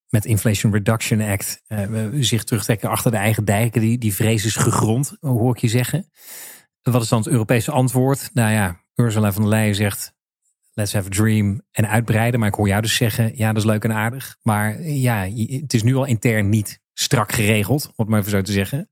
met 0.08 0.24
Inflation 0.24 0.72
Reduction 0.72 1.20
Act 1.20 1.62
zich 2.20 2.44
terugtrekken 2.44 2.88
achter 2.88 3.10
de 3.10 3.16
eigen 3.16 3.44
dijken. 3.44 3.80
Die, 3.80 3.98
die 3.98 4.14
vrees 4.14 4.44
is 4.44 4.56
gegrond, 4.56 5.16
hoor 5.20 5.54
ik 5.54 5.60
je 5.60 5.68
zeggen. 5.68 6.10
Wat 6.82 7.02
is 7.02 7.08
dan 7.08 7.18
het 7.18 7.28
Europese 7.28 7.70
antwoord? 7.70 8.30
Nou 8.32 8.52
ja, 8.52 8.80
Ursula 8.94 9.32
von 9.32 9.42
der 9.42 9.50
Leyen 9.50 9.74
zegt 9.74 10.14
let's 10.74 10.92
have 10.92 11.06
a 11.06 11.10
dream 11.10 11.60
en 11.70 11.88
uitbreiden. 11.88 12.40
Maar 12.40 12.48
ik 12.48 12.54
hoor 12.54 12.68
jou 12.68 12.82
dus 12.82 12.96
zeggen, 12.96 13.32
ja, 13.34 13.48
dat 13.48 13.62
is 13.62 13.68
leuk 13.68 13.84
en 13.84 13.92
aardig. 13.92 14.36
Maar 14.42 14.82
ja, 14.82 15.28
het 15.60 15.74
is 15.74 15.82
nu 15.82 15.94
al 15.94 16.04
intern 16.04 16.48
niet 16.48 16.80
strak 16.92 17.32
geregeld, 17.32 17.84
om 17.84 17.92
het 17.96 18.08
maar 18.08 18.18
even 18.18 18.30
zo 18.30 18.42
te 18.42 18.52
zeggen. 18.52 18.90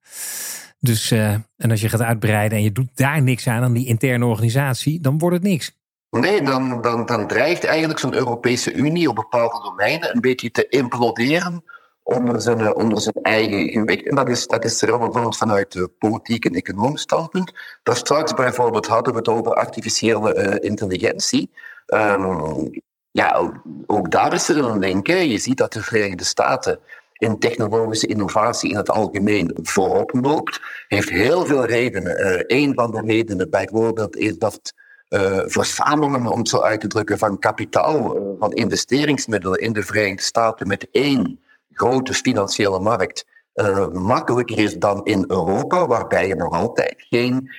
Dus, 0.79 1.13
uh, 1.13 1.31
en 1.57 1.71
als 1.71 1.81
je 1.81 1.89
gaat 1.89 2.03
uitbreiden 2.03 2.59
en 2.59 2.65
je 2.65 2.73
doet 2.73 2.91
daar 2.95 3.23
niks 3.23 3.49
aan, 3.49 3.63
aan 3.63 3.73
die 3.73 3.87
interne 3.87 4.25
organisatie, 4.25 5.01
dan 5.01 5.19
wordt 5.19 5.37
het 5.37 5.45
niks. 5.45 5.81
Nee, 6.11 6.43
dan, 6.43 6.83
dan, 6.83 7.07
dan 7.07 7.27
dreigt 7.27 7.65
eigenlijk 7.65 7.99
zo'n 7.99 8.15
Europese 8.15 8.73
Unie 8.73 9.09
op 9.09 9.15
bepaalde 9.15 9.63
domeinen 9.63 10.15
een 10.15 10.21
beetje 10.21 10.51
te 10.51 10.69
imploderen 10.69 11.65
onder 12.03 12.41
zijn, 12.41 12.61
eh, 12.61 12.75
onder 12.75 13.01
zijn 13.01 13.15
eigen 13.23 13.69
gewicht. 13.69 14.09
En 14.09 14.15
dat 14.15 14.29
is, 14.29 14.47
dat 14.47 14.65
is 14.65 14.81
relevant 14.81 15.37
vanuit 15.37 15.73
de 15.73 15.89
politiek 15.99 16.45
en 16.45 16.55
economisch 16.55 17.01
standpunt. 17.01 17.53
Daar 17.83 17.97
straks 17.97 18.35
bijvoorbeeld 18.35 18.87
hadden 18.87 19.13
we 19.13 19.19
het 19.19 19.29
over 19.29 19.55
artificiële 19.55 20.37
uh, 20.37 20.69
intelligentie. 20.71 21.51
Um, 21.87 22.71
ja, 23.11 23.53
ook, 23.87 24.11
daar 24.11 24.33
is 24.33 24.49
er 24.49 24.59
een 24.59 24.79
link. 24.79 25.07
Je 25.07 25.39
ziet 25.39 25.57
dat 25.57 25.73
de 25.73 25.83
Verenigde 25.83 26.25
Staten 26.25 26.79
in 27.13 27.39
technologische 27.39 28.07
innovatie 28.07 28.71
in 28.71 28.77
het 28.77 28.91
algemeen 28.91 29.57
voorop 29.63 30.11
loopt. 30.23 30.61
Heeft 30.89 31.11
heel 31.11 31.47
veel 31.47 31.65
redenen. 31.65 32.21
Uh, 32.21 32.43
een 32.47 32.75
van 32.75 32.91
de 32.91 33.03
redenen 33.07 33.51
bijvoorbeeld 33.51 34.17
is 34.17 34.39
dat 34.39 34.73
uh, 35.09 35.41
verzamelingen, 35.45 36.31
om 36.31 36.39
het 36.39 36.49
zo 36.49 36.61
uit 36.61 36.81
te 36.81 36.87
drukken, 36.87 37.19
van 37.19 37.39
kapitaal, 37.39 38.17
uh, 38.17 38.23
van 38.39 38.53
investeringsmiddelen 38.53 39.59
in 39.59 39.73
de 39.73 39.83
Verenigde 39.83 40.23
Staten 40.23 40.67
met 40.67 40.89
één 40.91 41.41
grote 41.73 42.15
financiële 42.15 42.81
markt 42.81 43.31
makkelijker 43.93 44.59
is 44.59 44.77
dan 44.77 45.05
in 45.05 45.25
Europa, 45.29 45.87
waarbij 45.87 46.29
je 46.29 46.35
nog 46.35 46.53
altijd 46.53 46.95
geen 46.97 47.51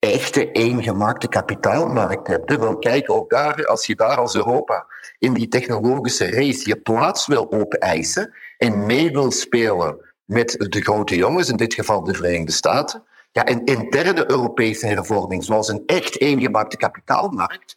echte 0.00 0.52
eengemaakte 0.52 1.28
kapitaalmarkt 1.28 2.26
hebt. 2.26 2.56
Want 2.56 2.78
kijk, 2.78 3.10
ook 3.10 3.30
daar, 3.30 3.66
als 3.66 3.86
je 3.86 3.94
daar 3.94 4.16
als 4.16 4.34
Europa 4.34 4.86
in 5.18 5.34
die 5.34 5.48
technologische 5.48 6.30
race 6.30 6.68
je 6.68 6.76
plaats 6.76 7.26
wil 7.26 7.52
opeisen 7.52 8.34
en 8.56 8.86
mee 8.86 9.10
wil 9.10 9.30
spelen 9.30 9.96
met 10.24 10.66
de 10.68 10.80
grote 10.80 11.16
jongens, 11.16 11.48
in 11.48 11.56
dit 11.56 11.74
geval 11.74 12.04
de 12.04 12.14
Verenigde 12.14 12.52
Staten, 12.52 13.04
ja, 13.32 13.48
een 13.48 13.64
interne 13.64 14.30
Europese 14.30 14.86
hervorming, 14.86 15.44
zoals 15.44 15.68
een 15.68 15.82
echt 15.86 16.20
eengemaakte 16.20 16.76
kapitaalmarkt, 16.76 17.76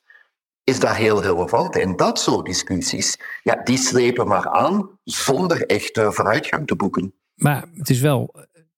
is 0.64 0.80
daar 0.80 0.96
heel 0.96 1.22
relevant. 1.22 1.76
En 1.76 1.96
dat 1.96 2.20
soort 2.20 2.46
discussies, 2.46 3.18
ja, 3.44 3.62
die 3.64 3.78
slepen 3.78 4.28
maar 4.28 4.50
aan 4.50 4.90
zonder 5.04 5.66
echte 5.66 6.12
vooruitgang 6.12 6.68
te 6.68 6.76
boeken. 6.76 7.14
Maar 7.36 7.66
het 7.74 7.90
is 7.90 8.00
wel 8.00 8.36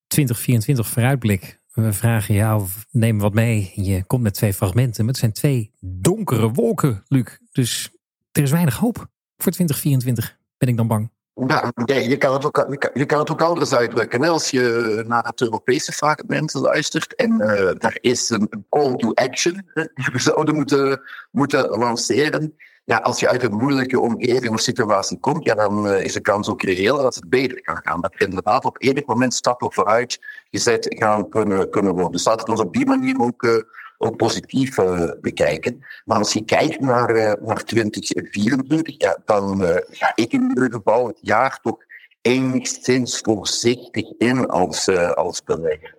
2024 0.08 0.88
vooruitblik 0.88 1.60
We 1.76 1.94
vragen 1.94 2.34
jou, 2.34 2.68
neem 2.92 3.20
wat 3.20 3.34
mee. 3.34 3.72
Je 3.76 4.04
komt 4.04 4.22
met 4.22 4.34
twee 4.34 4.54
fragmenten. 4.54 5.04
Maar 5.04 5.14
het 5.14 5.22
zijn 5.22 5.34
twee 5.34 5.72
donkere 5.80 6.52
wolken, 6.52 7.04
Luc. 7.08 7.38
Dus 7.52 7.90
er 8.32 8.44
is 8.44 8.52
weinig 8.52 8.78
hoop 8.78 8.98
voor 9.38 9.52
2024, 9.52 10.38
ben 10.58 10.70
ik 10.70 10.78
dan 10.78 10.88
bang. 10.88 11.10
Ja, 11.48 11.72
je, 11.86 12.18
kan 12.18 12.34
het 12.34 12.46
ook, 12.46 12.90
je, 12.94 13.06
kan, 13.06 13.20
het 13.20 13.32
ook 13.32 13.42
anders 13.42 13.74
uitdrukken. 13.74 14.24
Als 14.24 14.50
je 14.50 15.04
naar 15.08 15.24
het 15.24 15.42
Europese 15.42 15.92
fragment 15.92 16.54
luistert 16.54 17.16
en 17.16 17.32
uh, 17.32 17.72
daar 17.78 17.98
is 18.02 18.30
een 18.30 18.66
call 18.70 18.96
to 18.96 19.14
action 19.14 19.54
die 19.74 20.10
we 20.12 20.20
zouden 20.20 20.56
moeten, 20.56 21.02
moeten 21.32 21.70
lanceren. 21.70 22.56
Ja, 22.88 22.98
als 22.98 23.20
je 23.20 23.30
uit 23.30 23.44
een 23.44 23.56
moeilijke 23.56 24.00
omgeving 24.00 24.54
of 24.54 24.60
situatie 24.60 25.20
komt, 25.20 25.46
ja, 25.46 25.56
dan 25.56 25.88
uh, 25.88 26.04
is 26.04 26.14
de 26.14 26.20
kans 26.20 26.50
ook 26.50 26.62
reëel 26.62 26.98
dat 26.98 27.16
het 27.16 27.30
beter 27.30 27.62
kan 27.62 27.80
gaan. 27.84 28.02
Dat 28.02 28.14
er 28.14 28.22
inderdaad 28.22 28.66
op 28.66 28.82
enig 28.82 29.06
moment 29.06 29.34
stappen 29.34 29.74
vooruit 29.74 30.20
gezet 30.52 30.86
gaan 30.90 31.30
kunnen, 31.30 31.70
kunnen 31.70 31.94
worden. 31.94 32.12
Dus 32.12 32.26
laten 32.26 32.46
we 32.46 32.52
ons 32.52 32.62
op 32.62 32.74
die 32.74 32.86
manier 32.86 33.20
ook, 33.20 33.44
uh, 33.44 33.62
ook 33.98 34.16
positief 34.16 34.78
uh, 34.78 35.12
bekijken. 35.22 35.86
Maar 36.06 36.18
als 36.18 36.34
je 36.34 36.46
kijkt 36.46 36.80
naar, 36.80 37.38
naar 37.42 37.64
2024, 37.64 38.96
ja, 38.98 39.18
dan 39.26 39.62
ga 39.90 40.12
ik 40.16 40.32
in 40.32 40.50
ieder 40.50 40.72
geval 40.72 41.08
het 41.08 41.20
jaar 41.22 41.60
toch 41.62 41.78
enigszins 42.22 43.20
voorzichtig 43.20 44.12
in 44.18 44.48
als, 44.48 44.90
als 45.16 45.44
belegger. 45.44 45.96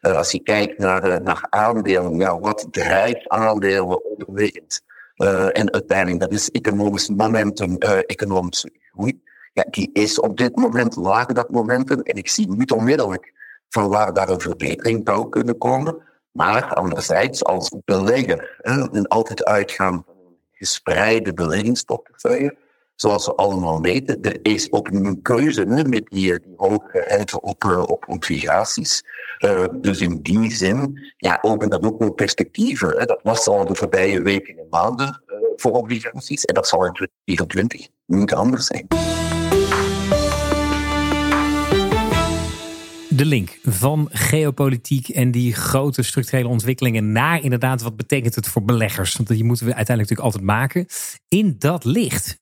als 0.00 0.30
je 0.30 0.42
kijkt 0.42 0.78
naar, 0.78 1.22
naar 1.22 1.46
aandelen, 1.50 2.16
ja, 2.16 2.40
wat 2.40 2.66
drijft 2.70 3.28
aandelen 3.28 4.04
onderliggend? 4.04 4.86
Uh, 5.18 5.58
en 5.58 5.72
uiteindelijk, 5.72 6.20
dat 6.20 6.32
is 6.32 6.50
economisch 6.50 7.08
momentum, 7.08 7.76
uh, 7.78 7.98
economische 7.98 8.70
groei. 8.92 9.20
Die 9.70 9.90
is 9.92 10.20
op 10.20 10.36
dit 10.36 10.56
moment 10.56 10.96
laag, 10.96 11.26
dat 11.26 11.50
momentum. 11.50 12.00
En 12.00 12.16
ik 12.16 12.28
zie 12.28 12.48
niet 12.48 12.72
onmiddellijk 12.72 13.32
van 13.68 13.88
waar 13.88 14.12
daar 14.12 14.28
een 14.28 14.40
verbetering 14.40 15.00
zou 15.04 15.28
kunnen 15.28 15.58
komen. 15.58 15.96
Maar 16.30 16.74
anderzijds, 16.74 17.44
als 17.44 17.74
belegger, 17.84 18.58
en 18.62 19.06
altijd 19.06 19.44
uitgaan 19.44 20.02
van 20.06 20.14
een 20.16 20.36
gespreide 20.52 21.32
beleggingsportefeuille, 21.32 22.56
zoals 23.00 23.26
we 23.26 23.34
allemaal 23.34 23.80
weten, 23.80 24.22
er 24.22 24.38
is 24.42 24.72
ook 24.72 24.88
een 24.88 25.22
keuze 25.22 25.66
met 25.66 25.90
die, 25.90 26.08
die 26.08 26.54
hoge 26.56 27.04
rente 27.08 27.40
op, 27.40 27.64
op 27.64 28.04
obligaties. 28.08 29.02
Uh, 29.38 29.64
dus 29.80 30.00
in 30.00 30.22
die 30.22 30.50
zin 30.52 30.98
ja, 31.16 31.38
opent 31.42 31.70
dat 31.70 31.84
ook 31.84 31.98
wel 31.98 32.12
perspectieven. 32.12 32.88
Hè. 32.98 33.04
Dat 33.04 33.20
was 33.22 33.46
al 33.46 33.66
de 33.66 33.74
voorbije 33.74 34.22
weken 34.22 34.58
en 34.58 34.66
maanden 34.70 35.22
voor 35.56 35.72
obligaties. 35.72 36.44
En 36.44 36.54
dat 36.54 36.68
zal 36.68 36.86
in 36.86 36.92
2024 36.92 37.88
niet 38.06 38.34
anders 38.34 38.66
zijn. 38.66 38.86
de 43.08 43.24
link 43.24 43.58
van 43.62 44.08
geopolitiek 44.12 45.08
en 45.08 45.30
die 45.30 45.54
grote 45.54 46.02
structurele 46.02 46.48
ontwikkelingen 46.48 47.12
naar 47.12 47.42
inderdaad 47.42 47.82
wat 47.82 47.96
betekent 47.96 48.34
het 48.34 48.48
voor 48.48 48.64
beleggers? 48.64 49.16
Want 49.16 49.28
die 49.28 49.44
moeten 49.44 49.66
we 49.66 49.74
uiteindelijk 49.74 50.18
natuurlijk 50.18 50.48
altijd 50.50 50.58
maken. 50.58 50.86
In 51.28 51.56
dat 51.58 51.84
licht 51.84 52.38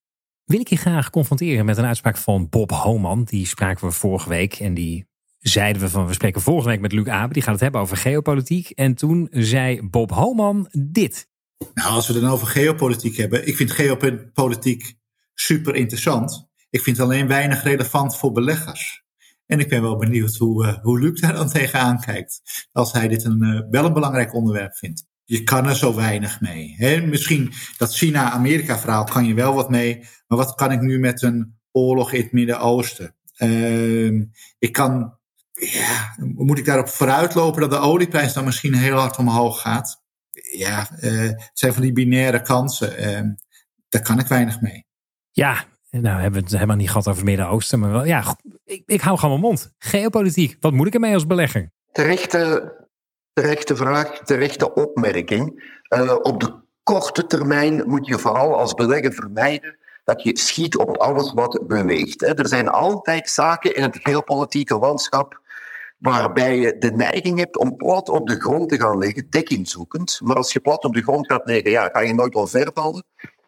wil 0.47 0.61
ik 0.61 0.69
je 0.69 0.77
graag 0.77 1.11
confronteren 1.11 1.65
met 1.65 1.77
een 1.77 1.85
uitspraak 1.85 2.17
van 2.17 2.49
Bob 2.49 2.71
Homan. 2.71 3.25
Die 3.25 3.47
spraken 3.47 3.87
we 3.87 3.93
vorige 3.93 4.29
week 4.29 4.55
en 4.55 4.75
die 4.75 5.07
zeiden 5.39 5.83
we 5.83 5.89
van 5.89 6.07
we 6.07 6.13
spreken 6.13 6.41
volgende 6.41 6.71
week 6.71 6.81
met 6.81 6.93
Luc 6.93 7.07
Abe. 7.07 7.33
Die 7.33 7.43
gaat 7.43 7.53
het 7.53 7.61
hebben 7.61 7.81
over 7.81 7.97
geopolitiek. 7.97 8.71
En 8.71 8.95
toen 8.95 9.29
zei 9.31 9.83
Bob 9.83 10.11
Homan 10.11 10.69
dit. 10.73 11.29
Nou, 11.75 11.91
als 11.91 12.07
we 12.07 12.13
het 12.13 12.23
dan 12.23 12.31
over 12.31 12.47
geopolitiek 12.47 13.17
hebben. 13.17 13.47
Ik 13.47 13.57
vind 13.57 13.71
geopolitiek 13.71 14.95
super 15.35 15.75
interessant. 15.75 16.49
Ik 16.71 16.83
vind 16.83 16.97
het 16.97 17.07
alleen 17.07 17.29
weinig 17.29 17.63
relevant 17.63 18.17
voor 18.17 18.33
beleggers. 18.33 19.05
En 19.47 19.61
ik 19.61 19.69
ben 19.69 19.83
wel 19.83 19.97
benieuwd 19.97 20.37
hoe, 20.37 20.67
uh, 20.67 20.79
hoe 20.83 21.01
Luc 21.01 21.21
daar 21.21 21.35
dan 21.35 21.49
tegenaan 21.49 22.01
kijkt. 22.01 22.69
Als 22.73 22.93
hij 22.93 23.09
dit 23.09 23.25
een, 23.25 23.43
uh, 23.43 23.61
wel 23.71 23.85
een 23.85 23.93
belangrijk 23.93 24.35
onderwerp 24.35 24.75
vindt. 24.75 25.05
Je 25.25 25.43
kan 25.43 25.67
er 25.67 25.77
zo 25.77 25.95
weinig 25.95 26.41
mee. 26.41 26.75
Hè? 26.77 27.01
Misschien 27.01 27.53
dat 27.77 27.95
China-Amerika-verhaal 27.95 29.05
kan 29.05 29.25
je 29.25 29.35
wel 29.35 29.55
wat 29.55 29.71
mee. 29.71 30.05
Maar 30.27 30.39
wat 30.39 30.55
kan 30.55 30.73
ik 30.73 30.81
nu 30.81 30.99
met 30.99 31.23
een 31.23 31.59
oorlog 31.73 32.13
in 32.13 32.23
het 32.23 32.33
Midden-Oosten? 32.33 33.15
Uh, 33.39 34.23
ik 34.59 34.73
kan 34.73 35.19
ja, 35.61 36.15
moet 36.19 36.59
ik 36.59 36.65
daarop 36.65 36.89
vooruitlopen 36.89 37.61
dat 37.61 37.71
de 37.71 37.79
olieprijs 37.79 38.33
dan 38.33 38.45
misschien 38.45 38.75
heel 38.75 38.97
hard 38.97 39.17
omhoog 39.17 39.61
gaat? 39.61 40.03
Ja, 40.57 40.89
uh, 41.01 41.21
het 41.21 41.51
zijn 41.53 41.73
van 41.73 41.83
die 41.83 41.93
binaire 41.93 42.43
kansen. 42.43 43.01
Uh, 43.01 43.31
daar 43.89 44.03
kan 44.03 44.19
ik 44.19 44.27
weinig 44.27 44.61
mee. 44.61 44.87
Ja, 45.31 45.65
nou 45.91 46.21
hebben 46.21 46.41
we 46.41 46.47
het 46.47 46.55
helemaal 46.55 46.77
niet 46.77 46.89
gehad 46.89 47.09
over 47.09 47.21
het 47.21 47.29
Midden-Oosten. 47.29 47.79
Maar 47.79 47.91
wel, 47.91 48.05
ja, 48.05 48.37
ik, 48.65 48.83
ik 48.87 49.01
hou 49.01 49.19
gewoon 49.19 49.41
mijn 49.41 49.51
mond. 49.51 49.75
Geopolitiek, 49.79 50.57
wat 50.61 50.73
moet 50.73 50.87
ik 50.87 50.95
ermee 50.95 51.15
als 51.15 51.27
belegger? 51.27 51.73
Terechte, 51.93 52.73
terechte 53.33 53.77
vraag, 53.77 54.19
terechte 54.25 54.75
opmerking. 54.75 55.75
Uh, 55.95 56.15
op 56.23 56.41
de 56.41 56.55
korte 56.83 57.27
termijn 57.27 57.89
moet 57.89 58.07
je 58.07 58.19
vooral 58.19 58.59
als 58.59 58.75
belegger 58.75 59.13
vermijden 59.13 59.79
dat 60.07 60.23
je 60.23 60.39
schiet 60.39 60.77
op 60.77 60.97
alles 60.97 61.33
wat 61.33 61.67
beweegt. 61.67 62.23
Er 62.23 62.49
zijn 62.49 62.69
altijd 62.69 63.31
zaken 63.31 63.75
in 63.75 63.83
het 63.83 63.99
geopolitieke 64.03 64.79
landschap 64.79 65.41
waarbij 65.99 66.59
je 66.59 66.79
de 66.79 66.91
neiging 66.91 67.39
hebt 67.39 67.57
om 67.57 67.77
plat 67.77 68.09
op 68.09 68.29
de 68.29 68.41
grond 68.41 68.69
te 68.69 68.81
gaan 68.81 68.99
liggen, 68.99 69.31
dekking 69.31 69.69
zoekend. 69.69 70.21
Maar 70.23 70.37
als 70.37 70.53
je 70.53 70.61
plat 70.61 70.85
op 70.85 70.95
de 70.95 71.03
grond 71.03 71.27
gaat 71.27 71.47
liggen, 71.47 71.71
ja, 71.71 71.89
ga 71.93 72.01
je 72.01 72.15
nooit 72.15 72.35
wel 72.35 72.47
ver 72.47 72.71
vallen. 72.75 73.05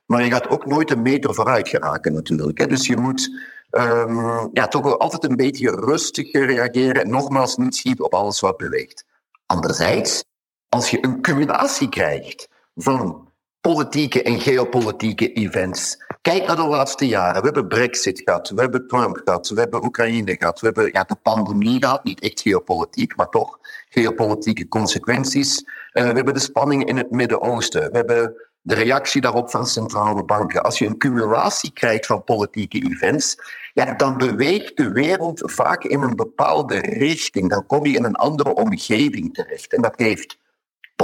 Maar 0.06 0.24
je 0.24 0.30
gaat 0.30 0.48
ook 0.48 0.66
nooit 0.66 0.90
een 0.90 1.02
meter 1.02 1.34
vooruit 1.34 1.68
geraken 1.68 2.12
natuurlijk. 2.12 2.68
Dus 2.68 2.86
je 2.86 2.96
moet 2.96 3.30
um, 3.70 4.48
ja, 4.52 4.68
toch 4.68 4.98
altijd 4.98 5.24
een 5.24 5.36
beetje 5.36 5.70
rustig 5.70 6.32
reageren. 6.32 7.02
En 7.02 7.10
nogmaals, 7.10 7.56
niet 7.56 7.76
schieten 7.76 8.04
op 8.04 8.14
alles 8.14 8.40
wat 8.40 8.56
beweegt. 8.56 9.04
Anderzijds, 9.46 10.24
als 10.68 10.90
je 10.90 10.98
een 11.00 11.20
cumulatie 11.20 11.88
krijgt 11.88 12.48
van 12.74 13.28
politieke 13.60 14.22
en 14.22 14.40
geopolitieke 14.40 15.32
events. 15.32 15.96
Kijk 16.28 16.46
naar 16.46 16.56
de 16.56 16.66
laatste 16.66 17.06
jaren. 17.06 17.40
We 17.40 17.44
hebben 17.44 17.68
Brexit 17.68 18.20
gehad, 18.24 18.48
we 18.48 18.60
hebben 18.60 18.86
Trump 18.86 19.20
gehad, 19.24 19.48
we 19.48 19.60
hebben 19.60 19.84
Oekraïne 19.84 20.36
gehad, 20.38 20.60
we 20.60 20.66
hebben 20.66 20.90
ja, 20.92 21.04
de 21.04 21.14
pandemie 21.22 21.78
gehad, 21.78 22.04
niet 22.04 22.20
echt 22.20 22.40
geopolitiek, 22.40 23.16
maar 23.16 23.28
toch 23.28 23.58
geopolitieke 23.88 24.68
consequenties. 24.68 25.60
Uh, 25.60 26.02
we 26.08 26.12
hebben 26.12 26.34
de 26.34 26.40
spanning 26.40 26.84
in 26.84 26.96
het 26.96 27.10
Midden-Oosten. 27.10 27.90
We 27.90 27.96
hebben 27.96 28.34
de 28.60 28.74
reactie 28.74 29.20
daarop 29.20 29.50
van 29.50 29.66
centrale 29.66 30.24
banken. 30.24 30.62
Als 30.62 30.78
je 30.78 30.86
een 30.86 30.98
cumulatie 30.98 31.72
krijgt 31.72 32.06
van 32.06 32.24
politieke 32.24 32.90
events, 32.90 33.36
ja, 33.74 33.94
dan 33.94 34.16
beweegt 34.16 34.76
de 34.76 34.92
wereld 34.92 35.42
vaak 35.44 35.84
in 35.84 36.02
een 36.02 36.16
bepaalde 36.16 36.78
richting. 36.78 37.50
Dan 37.50 37.66
kom 37.66 37.86
je 37.86 37.96
in 37.96 38.04
een 38.04 38.16
andere 38.16 38.54
omgeving 38.54 39.34
terecht. 39.34 39.74
En 39.74 39.82
dat 39.82 39.94
heeft 39.96 40.37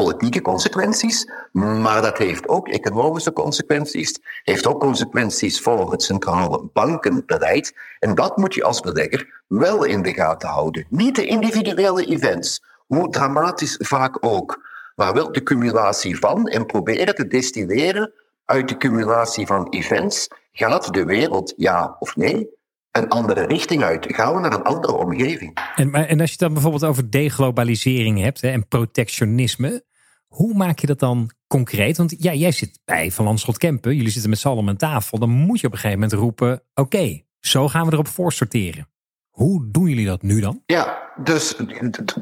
politieke 0.02 0.40
consequenties, 0.42 1.30
maar 1.52 2.02
dat 2.02 2.18
heeft 2.18 2.48
ook 2.48 2.68
economische 2.68 3.32
consequenties, 3.32 4.20
heeft 4.42 4.66
ook 4.66 4.80
consequenties 4.80 5.60
voor 5.60 5.90
het 5.90 6.02
centrale 6.02 6.68
bankenbeleid. 6.72 7.74
En 7.98 8.14
dat 8.14 8.36
moet 8.36 8.54
je 8.54 8.64
als 8.64 8.80
belegger 8.80 9.42
wel 9.46 9.84
in 9.84 10.02
de 10.02 10.12
gaten 10.12 10.48
houden. 10.48 10.86
Niet 10.88 11.14
de 11.14 11.26
individuele 11.26 12.04
events, 12.04 12.62
hoe 12.86 13.10
dramatisch 13.10 13.76
vaak 13.78 14.16
ook, 14.20 14.62
maar 14.96 15.12
wel 15.12 15.32
de 15.32 15.42
cumulatie 15.42 16.18
van 16.18 16.46
en 16.46 16.66
proberen 16.66 17.14
te 17.14 17.26
destilleren 17.26 18.12
uit 18.44 18.68
de 18.68 18.76
cumulatie 18.76 19.46
van 19.46 19.68
events. 19.68 20.28
Gaat 20.52 20.94
de 20.94 21.04
wereld 21.04 21.52
ja 21.56 21.96
of 21.98 22.16
nee 22.16 22.50
een 22.98 23.08
andere 23.08 23.46
richting 23.46 23.82
uit. 23.82 24.06
Gaan 24.08 24.34
we 24.34 24.40
naar 24.40 24.52
een 24.52 24.62
andere 24.62 24.92
omgeving. 24.92 25.58
En, 25.76 25.92
en 25.92 26.20
als 26.20 26.28
je 26.30 26.36
het 26.36 26.38
dan 26.38 26.52
bijvoorbeeld 26.52 26.84
over 26.84 27.10
deglobalisering 27.10 28.20
hebt 28.20 28.40
hè, 28.40 28.50
en 28.50 28.68
protectionisme. 28.68 29.84
Hoe 30.26 30.54
maak 30.54 30.78
je 30.78 30.86
dat 30.86 30.98
dan 30.98 31.30
concreet? 31.46 31.96
Want 31.96 32.14
ja, 32.18 32.32
jij 32.32 32.52
zit 32.52 32.80
bij 32.84 33.10
Van 33.10 33.24
Landschot 33.24 33.58
Kempen. 33.58 33.96
Jullie 33.96 34.10
zitten 34.10 34.30
met 34.30 34.38
z'n 34.38 34.48
allen 34.48 34.68
aan 34.68 34.76
tafel. 34.76 35.18
Dan 35.18 35.30
moet 35.30 35.60
je 35.60 35.66
op 35.66 35.72
een 35.72 35.78
gegeven 35.78 36.00
moment 36.00 36.18
roepen... 36.18 36.62
oké, 36.74 37.22
zo 37.40 37.68
gaan 37.68 37.86
we 37.86 37.92
erop 37.92 38.08
voor 38.08 38.32
sorteren. 38.32 38.88
Hoe 39.30 39.70
doen 39.70 39.88
jullie 39.88 40.06
dat 40.06 40.22
nu 40.22 40.40
dan? 40.40 40.62
Ja, 40.66 41.12
dus 41.16 41.56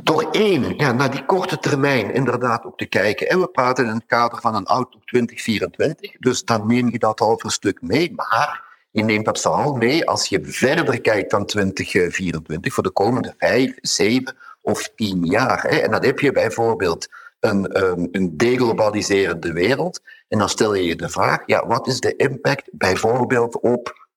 door 0.02 0.30
één, 0.30 0.76
ja, 0.76 0.92
naar 0.92 1.10
die 1.10 1.24
korte 1.24 1.58
termijn 1.58 2.14
inderdaad 2.14 2.64
ook 2.64 2.78
te 2.78 2.86
kijken. 2.86 3.28
En 3.28 3.40
we 3.40 3.48
praten 3.48 3.86
in 3.86 3.94
het 3.94 4.06
kader 4.06 4.40
van 4.40 4.54
een 4.54 4.66
Outlook 4.66 5.04
2024. 5.04 6.16
Dus 6.18 6.44
dan 6.44 6.66
neem 6.66 6.90
je 6.90 6.98
dat 6.98 7.20
al 7.20 7.40
een 7.42 7.50
stuk 7.50 7.82
mee. 7.82 8.12
Maar 8.14 8.71
je 8.92 9.04
neemt 9.04 9.24
dat 9.24 9.40
vooral 9.40 9.74
mee 9.74 10.08
als 10.08 10.28
je 10.28 10.38
verder 10.42 11.00
kijkt 11.00 11.30
dan 11.30 11.46
2024 11.46 12.74
voor 12.74 12.82
de 12.82 12.90
komende 12.90 13.34
vijf, 13.38 13.74
zeven 13.80 14.36
of 14.60 14.90
tien 14.96 15.24
jaar. 15.24 15.64
En 15.64 15.90
dan 15.90 16.04
heb 16.04 16.18
je 16.18 16.32
bijvoorbeeld 16.32 17.08
een, 17.40 17.84
um, 17.84 18.08
een 18.12 18.36
deglobaliserende 18.36 19.52
wereld. 19.52 20.00
En 20.28 20.38
dan 20.38 20.48
stel 20.48 20.74
je 20.74 20.84
je 20.84 20.96
de 20.96 21.08
vraag, 21.08 21.42
ja, 21.46 21.66
wat 21.66 21.86
is 21.86 22.00
de 22.00 22.16
impact 22.16 22.68
bijvoorbeeld 22.72 23.60
op 23.60 24.08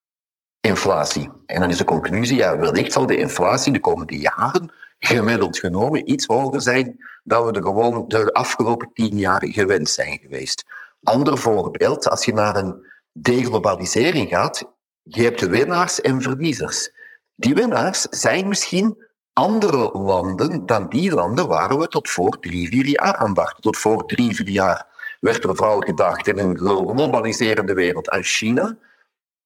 inflatie? 0.61 1.29
En 1.45 1.59
dan 1.59 1.69
is 1.69 1.77
de 1.77 1.83
conclusie, 1.83 2.37
ja, 2.37 2.57
wellicht 2.57 2.91
zal 2.91 3.05
de 3.05 3.17
inflatie 3.17 3.73
de 3.73 3.79
komende 3.79 4.17
jaren 4.17 4.71
gemiddeld 4.99 5.57
genomen 5.57 6.11
iets 6.11 6.25
hoger 6.25 6.61
zijn 6.61 6.97
dan 7.23 7.45
we 7.45 7.51
de 7.51 7.61
gewoon 7.61 8.07
de 8.07 8.33
afgelopen 8.33 8.89
tien 8.93 9.17
jaar 9.17 9.41
gewend 9.47 9.89
zijn 9.89 10.19
geweest. 10.21 10.63
Ander 11.03 11.37
voorbeeld, 11.37 12.09
als 12.09 12.25
je 12.25 12.33
naar 12.33 12.55
een 12.55 12.85
deglobalisering 13.19 14.29
gaat, 14.29 14.73
je 15.03 15.23
hebt 15.23 15.47
winnaars 15.47 16.01
en 16.01 16.21
verliezers. 16.21 16.91
Die 17.35 17.53
winnaars 17.53 18.01
zijn 18.01 18.47
misschien 18.47 19.03
andere 19.33 19.91
landen 19.97 20.65
dan 20.65 20.89
die 20.89 21.11
landen 21.11 21.47
waar 21.47 21.77
we 21.77 21.87
tot 21.87 22.09
voor 22.09 22.39
drie, 22.39 22.67
vier 22.67 22.85
jaar 22.85 23.15
aan 23.15 23.33
dachten. 23.33 23.61
Tot 23.61 23.77
voor 23.77 24.05
drie, 24.05 24.35
vier 24.35 24.49
jaar 24.49 24.87
werd 25.19 25.43
er 25.43 25.55
vooral 25.55 25.79
gedacht 25.79 26.27
in 26.27 26.37
een 26.37 26.57
globaliserende 26.57 27.73
wereld. 27.73 28.09
En 28.09 28.23
China, 28.23 28.77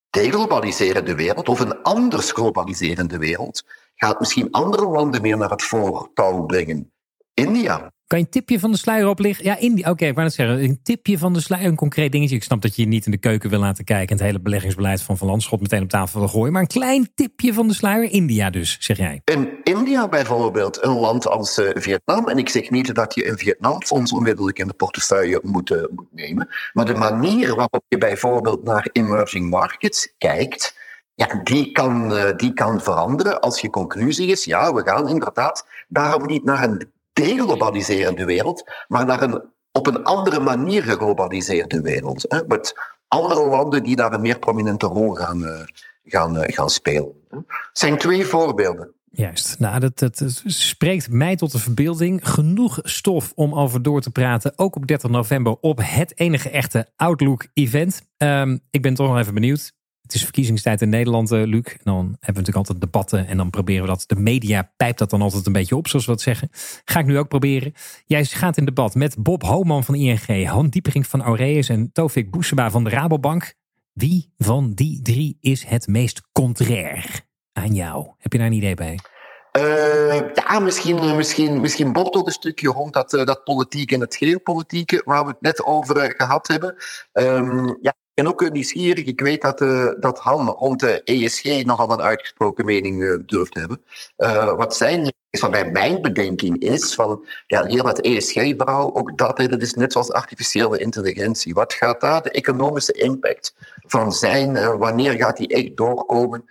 deglobaliserende 0.10 1.16
wereld, 1.16 1.50
of 1.50 1.60
een 1.60 1.82
anders 1.82 2.32
globaliserende 2.32 3.18
wereld, 3.18 3.64
gaat 3.96 4.20
misschien 4.20 4.52
andere 4.52 4.86
landen 4.88 5.22
meer 5.22 5.38
naar 5.38 5.50
het 5.50 5.64
voortouw 5.64 6.46
brengen. 6.46 6.92
India, 7.34 7.92
kan 8.10 8.20
je 8.20 8.26
een 8.26 8.32
tipje 8.32 8.60
van 8.60 8.72
de 8.72 8.78
sluier 8.78 9.08
oplichten? 9.08 9.46
Ja, 9.46 9.58
India. 9.58 9.84
Oké, 9.84 9.92
okay, 9.92 10.08
ik 10.08 10.14
wou 10.14 10.26
net 10.26 10.36
zeggen. 10.36 10.64
Een 10.64 10.80
tipje 10.84 11.18
van 11.18 11.34
de 11.34 11.42
sluier, 11.42 11.68
een 11.68 11.76
concreet 11.76 12.12
dingetje. 12.12 12.36
Ik 12.36 12.44
snap 12.44 12.62
dat 12.62 12.76
je 12.76 12.82
je 12.82 12.88
niet 12.88 13.06
in 13.06 13.12
de 13.12 13.18
keuken 13.18 13.50
wil 13.50 13.60
laten 13.60 13.84
kijken. 13.84 14.08
En 14.08 14.16
het 14.16 14.26
hele 14.26 14.40
beleggingsbeleid 14.40 15.02
van 15.02 15.18
Van 15.18 15.28
Landschot 15.28 15.62
meteen 15.62 15.82
op 15.82 15.90
tafel 15.90 16.20
wil 16.20 16.30
gooien. 16.30 16.54
Maar 16.54 16.62
een 16.62 16.68
klein 16.68 17.10
tipje 17.16 17.54
van 17.54 17.68
de 17.68 17.74
sluier. 17.74 18.12
India 18.12 18.50
dus, 18.50 18.78
zeg 18.80 18.98
jij. 18.98 19.22
In 19.24 19.50
India 19.64 20.08
bijvoorbeeld, 20.08 20.84
een 20.84 21.00
land 21.00 21.28
als 21.28 21.58
uh, 21.58 21.70
Vietnam. 21.74 22.28
En 22.28 22.38
ik 22.38 22.50
zeg 22.50 22.70
niet 22.70 22.96
dat 22.96 23.16
je 23.16 23.24
in 23.24 23.38
Vietnam 23.38 23.84
fonds 23.84 24.14
onmiddellijk 24.14 24.60
in 24.60 24.68
de 24.68 24.74
portefeuille 24.74 25.40
moet, 25.44 25.70
uh, 25.70 25.84
moet 25.96 26.08
nemen. 26.12 26.48
Maar 26.74 26.86
de 26.86 26.96
manier 26.96 27.56
waarop 27.56 27.84
je 27.88 27.98
bijvoorbeeld 27.98 28.64
naar 28.64 28.90
emerging 28.92 29.50
markets 29.50 30.14
kijkt. 30.18 30.78
Ja, 31.16 31.42
die 31.44 31.72
kan, 31.72 32.14
uh, 32.14 32.24
die 32.36 32.54
kan 32.54 32.82
veranderen 32.82 33.40
als 33.40 33.62
je 33.62 33.70
conclusie 33.70 34.28
is, 34.28 34.44
ja, 34.44 34.74
we 34.74 34.82
gaan 34.86 35.10
inderdaad 35.10 35.66
daarom 35.88 36.26
niet 36.26 36.44
naar 36.44 36.64
een 36.64 36.98
deglobaliserende 37.22 38.26
wereld, 38.26 38.64
maar 38.88 39.06
naar 39.06 39.22
een 39.22 39.58
op 39.72 39.88
een 39.88 40.04
andere 40.04 40.40
manier 40.40 40.84
geglobaliseerde 40.84 41.82
wereld. 41.82 42.26
Hè, 42.28 42.42
met 42.48 42.74
andere 43.08 43.48
landen 43.48 43.84
die 43.84 43.96
daar 43.96 44.14
een 44.14 44.22
meer 44.22 44.40
prominente 44.40 44.86
rol 44.86 45.14
gaan, 45.14 45.42
uh, 45.42 45.62
gaan, 46.04 46.36
uh, 46.36 46.44
gaan 46.46 46.70
spelen. 46.70 47.14
Het 47.30 47.46
zijn 47.74 47.98
twee 47.98 48.26
voorbeelden. 48.26 48.94
Juist. 49.12 49.60
Nou, 49.60 49.80
dat, 49.80 50.00
dat, 50.00 50.42
spreekt 50.46 51.12
mij 51.12 51.36
tot 51.36 51.52
de 51.52 51.60
verbeelding. 51.60 52.30
Genoeg 52.30 52.80
stof 52.84 53.32
om 53.36 53.54
over 53.54 53.82
door 53.82 54.02
te 54.02 54.12
praten. 54.12 54.54
Ook 54.56 54.76
op 54.76 54.88
30 54.88 55.10
november 55.10 55.58
op 55.62 55.80
het 55.82 56.20
enige 56.20 56.50
echte 56.50 56.88
Outlook-event. 56.96 58.02
Um, 58.18 58.60
ik 58.70 58.82
ben 58.82 58.94
toch 58.94 59.08
nog 59.08 59.18
even 59.18 59.34
benieuwd. 59.34 59.74
Het 60.10 60.18
is 60.18 60.24
verkiezingstijd 60.24 60.82
in 60.82 60.90
Nederland, 60.90 61.32
uh, 61.32 61.46
Luc. 61.46 61.66
En 61.66 61.80
dan 61.84 61.96
hebben 61.96 62.20
we 62.20 62.26
natuurlijk 62.26 62.56
altijd 62.56 62.82
debatten. 62.82 63.28
En 63.28 63.38
dan 63.38 63.50
proberen 63.50 63.82
we 63.82 63.88
dat. 63.88 64.04
De 64.08 64.16
media 64.16 64.72
pijpt 64.78 65.00
dat 65.00 65.10
dan 65.10 65.22
altijd 65.22 65.46
een 65.46 65.54
beetje 65.54 65.76
op, 65.76 65.88
zoals 65.88 66.06
we 66.06 66.12
dat 66.12 66.22
zeggen. 66.22 66.50
Ga 66.86 67.00
ik 67.00 67.06
nu 67.06 67.18
ook 67.18 67.28
proberen. 67.28 67.74
Jij 68.06 68.26
gaat 68.26 68.58
in 68.58 68.66
debat 68.66 68.96
met 68.96 69.24
Bob 69.24 69.44
Homan 69.44 69.84
van 69.84 69.96
ING, 69.96 70.48
Han 70.48 70.70
Diepering 70.70 71.08
van 71.08 71.22
Aureus 71.22 71.70
en 71.70 71.92
Tofik 71.92 72.32
Boesema 72.32 72.72
van 72.72 72.84
de 72.84 72.90
Rabobank. 72.90 73.54
Wie 73.94 74.34
van 74.38 74.74
die 74.74 75.02
drie 75.02 75.38
is 75.42 75.66
het 75.66 75.88
meest 75.88 76.22
contrair 76.32 77.22
aan 77.54 77.74
jou? 77.74 78.08
Heb 78.18 78.32
je 78.32 78.38
daar 78.38 78.48
een 78.48 78.54
idee 78.54 78.76
bij? 78.76 79.00
Uh, 79.58 80.16
ja, 80.34 80.60
misschien, 80.60 81.16
misschien, 81.16 81.62
misschien 81.62 81.94
Bob 81.94 82.12
toch 82.12 82.26
een 82.26 82.32
stukje 82.32 82.70
rond 82.70 82.94
dat, 82.94 83.10
dat 83.10 83.44
politiek 83.44 83.92
en 83.92 84.00
het 84.00 84.16
geopolitieke, 84.16 85.02
waar 85.06 85.24
we 85.24 85.30
het 85.30 85.42
net 85.42 85.66
over 85.66 86.14
gehad 86.18 86.48
hebben. 86.48 86.76
Um, 87.14 87.78
ja, 87.82 87.94
en 88.20 88.28
ook 88.28 88.52
nieuwsgierig. 88.52 89.06
Ik 89.06 89.22
weet 89.22 89.42
dat, 89.42 89.62
uh, 89.62 89.92
dat 90.00 90.20
Han 90.20 90.48
rond 90.48 90.80
de 90.80 91.04
ESG 91.04 91.66
nogal 91.66 91.92
een 91.92 92.02
uitgesproken 92.02 92.66
mening 92.66 93.02
uh, 93.02 93.18
durft 93.26 93.54
hebben. 93.54 93.82
Uh, 94.18 94.56
wat 94.56 94.76
zijn 94.76 95.12
is 95.30 95.42
wat 95.42 95.72
mijn 95.72 96.02
bedenking 96.02 96.60
is 96.60 96.96
van 96.96 97.26
ja, 97.48 97.64
heel 97.64 97.84
wat 97.84 98.00
ESG-verhaal, 98.00 98.96
ook 98.96 99.18
dat, 99.18 99.38
dat 99.38 99.62
is 99.62 99.74
net 99.74 99.92
zoals 99.92 100.12
artificiële 100.12 100.78
intelligentie. 100.78 101.54
Wat 101.54 101.74
gaat 101.74 102.02
daar 102.02 102.22
de 102.22 102.32
economische 102.32 102.92
impact 102.92 103.56
van 103.88 104.14
zijn? 104.14 104.78
wanneer 104.78 105.12
gaat 105.12 105.38
die 105.38 105.48
echt 105.48 105.78
doorkomen? 105.78 106.46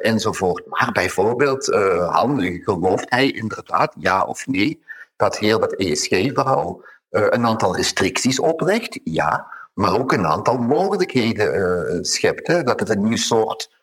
enzovoort. 0.00 0.66
Maar 0.66 0.90
bijvoorbeeld, 0.92 1.66
Han, 2.08 2.60
gelooft 2.64 3.10
hij 3.10 3.30
inderdaad, 3.30 3.94
ja 3.98 4.24
of 4.24 4.46
nee, 4.46 4.82
dat 5.16 5.38
heel 5.38 5.58
wat 5.58 5.74
ESG-verhaal 5.74 6.84
een 7.10 7.46
aantal 7.46 7.76
restricties 7.76 8.40
oplegt? 8.40 9.00
Ja 9.04 9.46
maar 9.74 9.98
ook 9.98 10.12
een 10.12 10.26
aantal 10.26 10.58
mogelijkheden 10.58 11.54
uh, 11.54 11.98
schept. 12.00 12.46
Hè? 12.46 12.62
Dat 12.62 12.80
het 12.80 12.88
een 12.88 13.02
nieuw 13.02 13.16
soort 13.16 13.80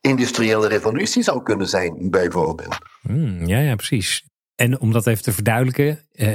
industriële 0.00 0.68
revolutie 0.68 1.22
zou 1.22 1.42
kunnen 1.42 1.68
zijn, 1.68 2.10
bijvoorbeeld. 2.10 2.78
Hmm, 3.00 3.46
ja, 3.46 3.58
ja, 3.58 3.74
precies. 3.74 4.24
En 4.54 4.80
om 4.80 4.92
dat 4.92 5.06
even 5.06 5.22
te 5.22 5.32
verduidelijken, 5.32 5.86
uh, 6.12 6.26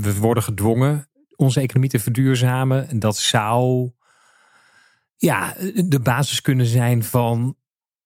we 0.00 0.14
worden 0.20 0.42
gedwongen 0.42 1.08
onze 1.36 1.60
economie 1.60 1.90
te 1.90 1.98
verduurzamen. 1.98 2.88
En 2.88 2.98
dat 2.98 3.16
zou 3.16 3.90
ja, 5.16 5.54
de 5.74 6.00
basis 6.00 6.40
kunnen 6.40 6.66
zijn 6.66 7.04
van 7.04 7.56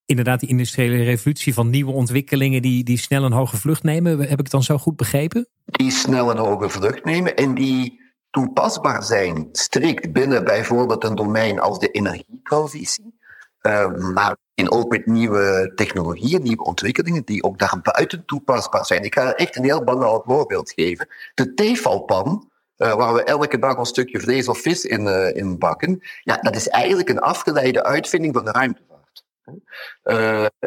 inderdaad 0.04 0.40
die 0.40 0.48
industriële 0.48 1.02
revolutie, 1.02 1.54
van 1.54 1.70
nieuwe 1.70 1.92
ontwikkelingen 1.92 2.62
die, 2.62 2.84
die 2.84 2.98
snel 2.98 3.24
een 3.24 3.32
hoge 3.32 3.56
vlucht 3.56 3.82
nemen. 3.82 4.18
Heb 4.18 4.30
ik 4.30 4.38
het 4.38 4.50
dan 4.50 4.62
zo 4.62 4.78
goed 4.78 4.96
begrepen? 4.96 5.48
Die 5.64 5.90
snel 5.90 6.30
een 6.30 6.38
hoge 6.38 6.68
vlucht 6.68 7.04
nemen 7.04 7.36
en 7.36 7.54
die 7.54 7.99
toepasbaar 8.30 9.02
zijn, 9.02 9.48
strikt 9.52 10.12
binnen 10.12 10.44
bijvoorbeeld 10.44 11.04
een 11.04 11.14
domein 11.14 11.60
als 11.60 11.78
de 11.78 11.90
energietransitie, 11.90 13.18
uh, 13.62 13.96
maar 13.96 14.36
in 14.54 14.70
ook 14.70 14.90
met 14.90 15.06
nieuwe 15.06 15.72
technologieën, 15.74 16.42
nieuwe 16.42 16.64
ontwikkelingen 16.64 17.24
die 17.24 17.42
ook 17.42 17.58
daarbuiten 17.58 18.24
toepasbaar 18.24 18.86
zijn. 18.86 19.04
Ik 19.04 19.14
ga 19.14 19.32
echt 19.32 19.56
een 19.56 19.64
heel 19.64 19.84
banaal 19.84 20.22
voorbeeld 20.26 20.72
geven. 20.72 21.08
De 21.34 21.54
tefalpan, 21.54 22.50
uh, 22.76 22.94
waar 22.94 23.14
we 23.14 23.24
elke 23.24 23.58
dag 23.58 23.76
een 23.76 23.84
stukje 23.84 24.20
vlees 24.20 24.48
of 24.48 24.58
vis 24.58 24.84
in, 24.84 25.06
uh, 25.06 25.36
in 25.36 25.58
bakken, 25.58 26.00
ja, 26.22 26.36
dat 26.36 26.56
is 26.56 26.68
eigenlijk 26.68 27.08
een 27.08 27.20
afgeleide 27.20 27.84
uitvinding 27.84 28.34
van 28.34 28.44
de 28.44 28.50
ruimtevaart. 28.50 28.98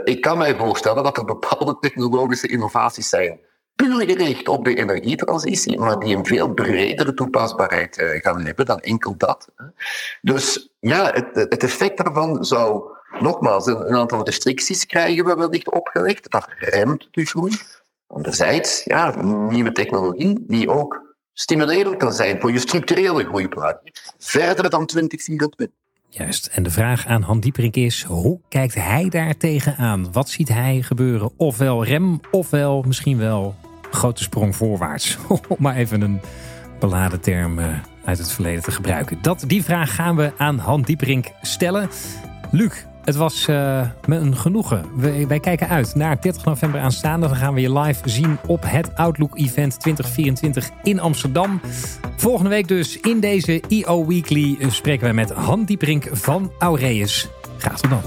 Ik 0.04 0.21
kan 0.21 0.38
mij 0.38 0.56
voorstellen 0.56 1.04
dat 1.04 1.17
er 1.17 1.26
bepaalde 1.26 1.78
technologische 1.80 2.47
innovaties 2.47 3.10
zijn 3.10 3.39
puur 3.76 4.06
gericht 4.06 4.48
op 4.48 4.66
de 4.66 4.76
energietransitie, 4.76 5.80
maar 5.80 6.00
die 6.00 6.16
een 6.16 6.26
veel 6.26 6.54
bredere 6.54 7.14
toepasbaarheid 7.14 7.98
uh, 7.98 8.22
gaan 8.22 8.46
hebben 8.46 8.66
dan 8.66 8.80
enkel 8.80 9.18
dat. 9.18 9.50
Dus 10.22 10.74
ja, 10.80 11.12
het, 11.14 11.36
het 11.36 11.64
effect 11.64 11.98
daarvan 11.98 12.46
zou 12.46 12.92
nogmaals 13.20 13.66
een, 13.66 13.96
aantal 13.96 14.24
restricties 14.24 14.86
krijgen 14.86 15.26
we 15.26 15.36
wellicht 15.36 15.72
opgelegd. 15.72 16.32
Dat 16.32 16.48
remt 16.58 17.08
de 17.12 17.26
groei. 17.26 17.54
Anderzijds, 18.08 18.84
ja, 18.84 19.22
nieuwe 19.50 19.72
technologie 19.72 20.44
die 20.48 20.70
ook 20.70 21.16
stimulerend 21.34 21.98
kan 21.98 22.14
zijn 22.14 22.42
voor 22.42 22.52
je 22.52 22.60
structurele 22.60 23.24
groeiplaat. 23.24 23.82
Verder 24.18 24.70
dan 24.70 24.86
2024. 24.86 25.83
Juist. 26.15 26.45
En 26.45 26.63
de 26.63 26.69
vraag 26.69 27.06
aan 27.06 27.21
Han 27.21 27.39
Dieperink 27.39 27.76
is: 27.76 28.04
hoe 28.04 28.39
kijkt 28.49 28.76
hij 28.76 29.10
daar 29.10 29.38
tegenaan? 29.38 30.12
Wat 30.12 30.30
ziet 30.30 30.49
hij 30.49 30.82
gebeuren? 30.82 31.32
Ofwel 31.38 31.86
rem, 31.86 32.19
ofwel 32.32 32.84
misschien 32.88 33.17
wel 33.17 33.56
grote 33.91 34.23
sprong 34.23 34.56
voorwaarts. 34.56 35.17
Om 35.47 35.58
maar 35.60 35.76
even 35.76 36.02
een 36.02 36.21
beladen 36.80 37.21
term 37.21 37.60
eh, 37.60 37.67
uit 38.06 38.17
het 38.17 38.32
verleden 38.32 38.63
te 38.63 38.71
gebruiken. 38.71 39.17
Dat, 39.21 39.43
die 39.47 39.63
vraag 39.63 39.95
gaan 39.95 40.15
we 40.15 40.32
aan 40.38 40.58
Han 40.58 40.82
Dieperink 40.82 41.32
stellen. 41.41 41.89
Luc, 42.52 42.86
het 43.04 43.16
was 43.16 43.48
uh, 43.48 43.89
me 44.08 44.16
een 44.16 44.38
genoegen. 44.38 44.86
Wij, 44.96 45.28
wij, 45.28 45.39
kijken 45.39 45.70
uit 45.70 45.96
naar 45.96 46.22
30 46.22 46.46
november 46.46 46.80
aanstaande. 46.80 47.28
Dan 47.28 47.36
gaan 47.36 47.54
we 47.54 47.62
je 47.62 47.80
live 47.80 48.10
zien 48.10 48.38
op 48.48 48.63
het 48.66 48.96
Outlook 48.96 49.38
Event 49.38 49.80
2024 49.80 50.70
in 50.84 51.00
Amsterdam. 51.00 51.62
Volgende 52.18 52.50
week 52.50 52.68
dus 52.68 53.00
in 53.00 53.20
deze 53.20 53.62
EO 53.68 54.06
Weekly 54.06 54.58
eh, 54.60 54.70
spreken 54.70 55.08
we 55.08 55.13
met 55.13 55.30
Han 55.30 55.66
Dieperink 55.66 56.08
van 56.12 56.52
Aureus. 56.60 57.28
Graag 57.58 57.80
tot 57.80 57.89
dan. 57.89 58.02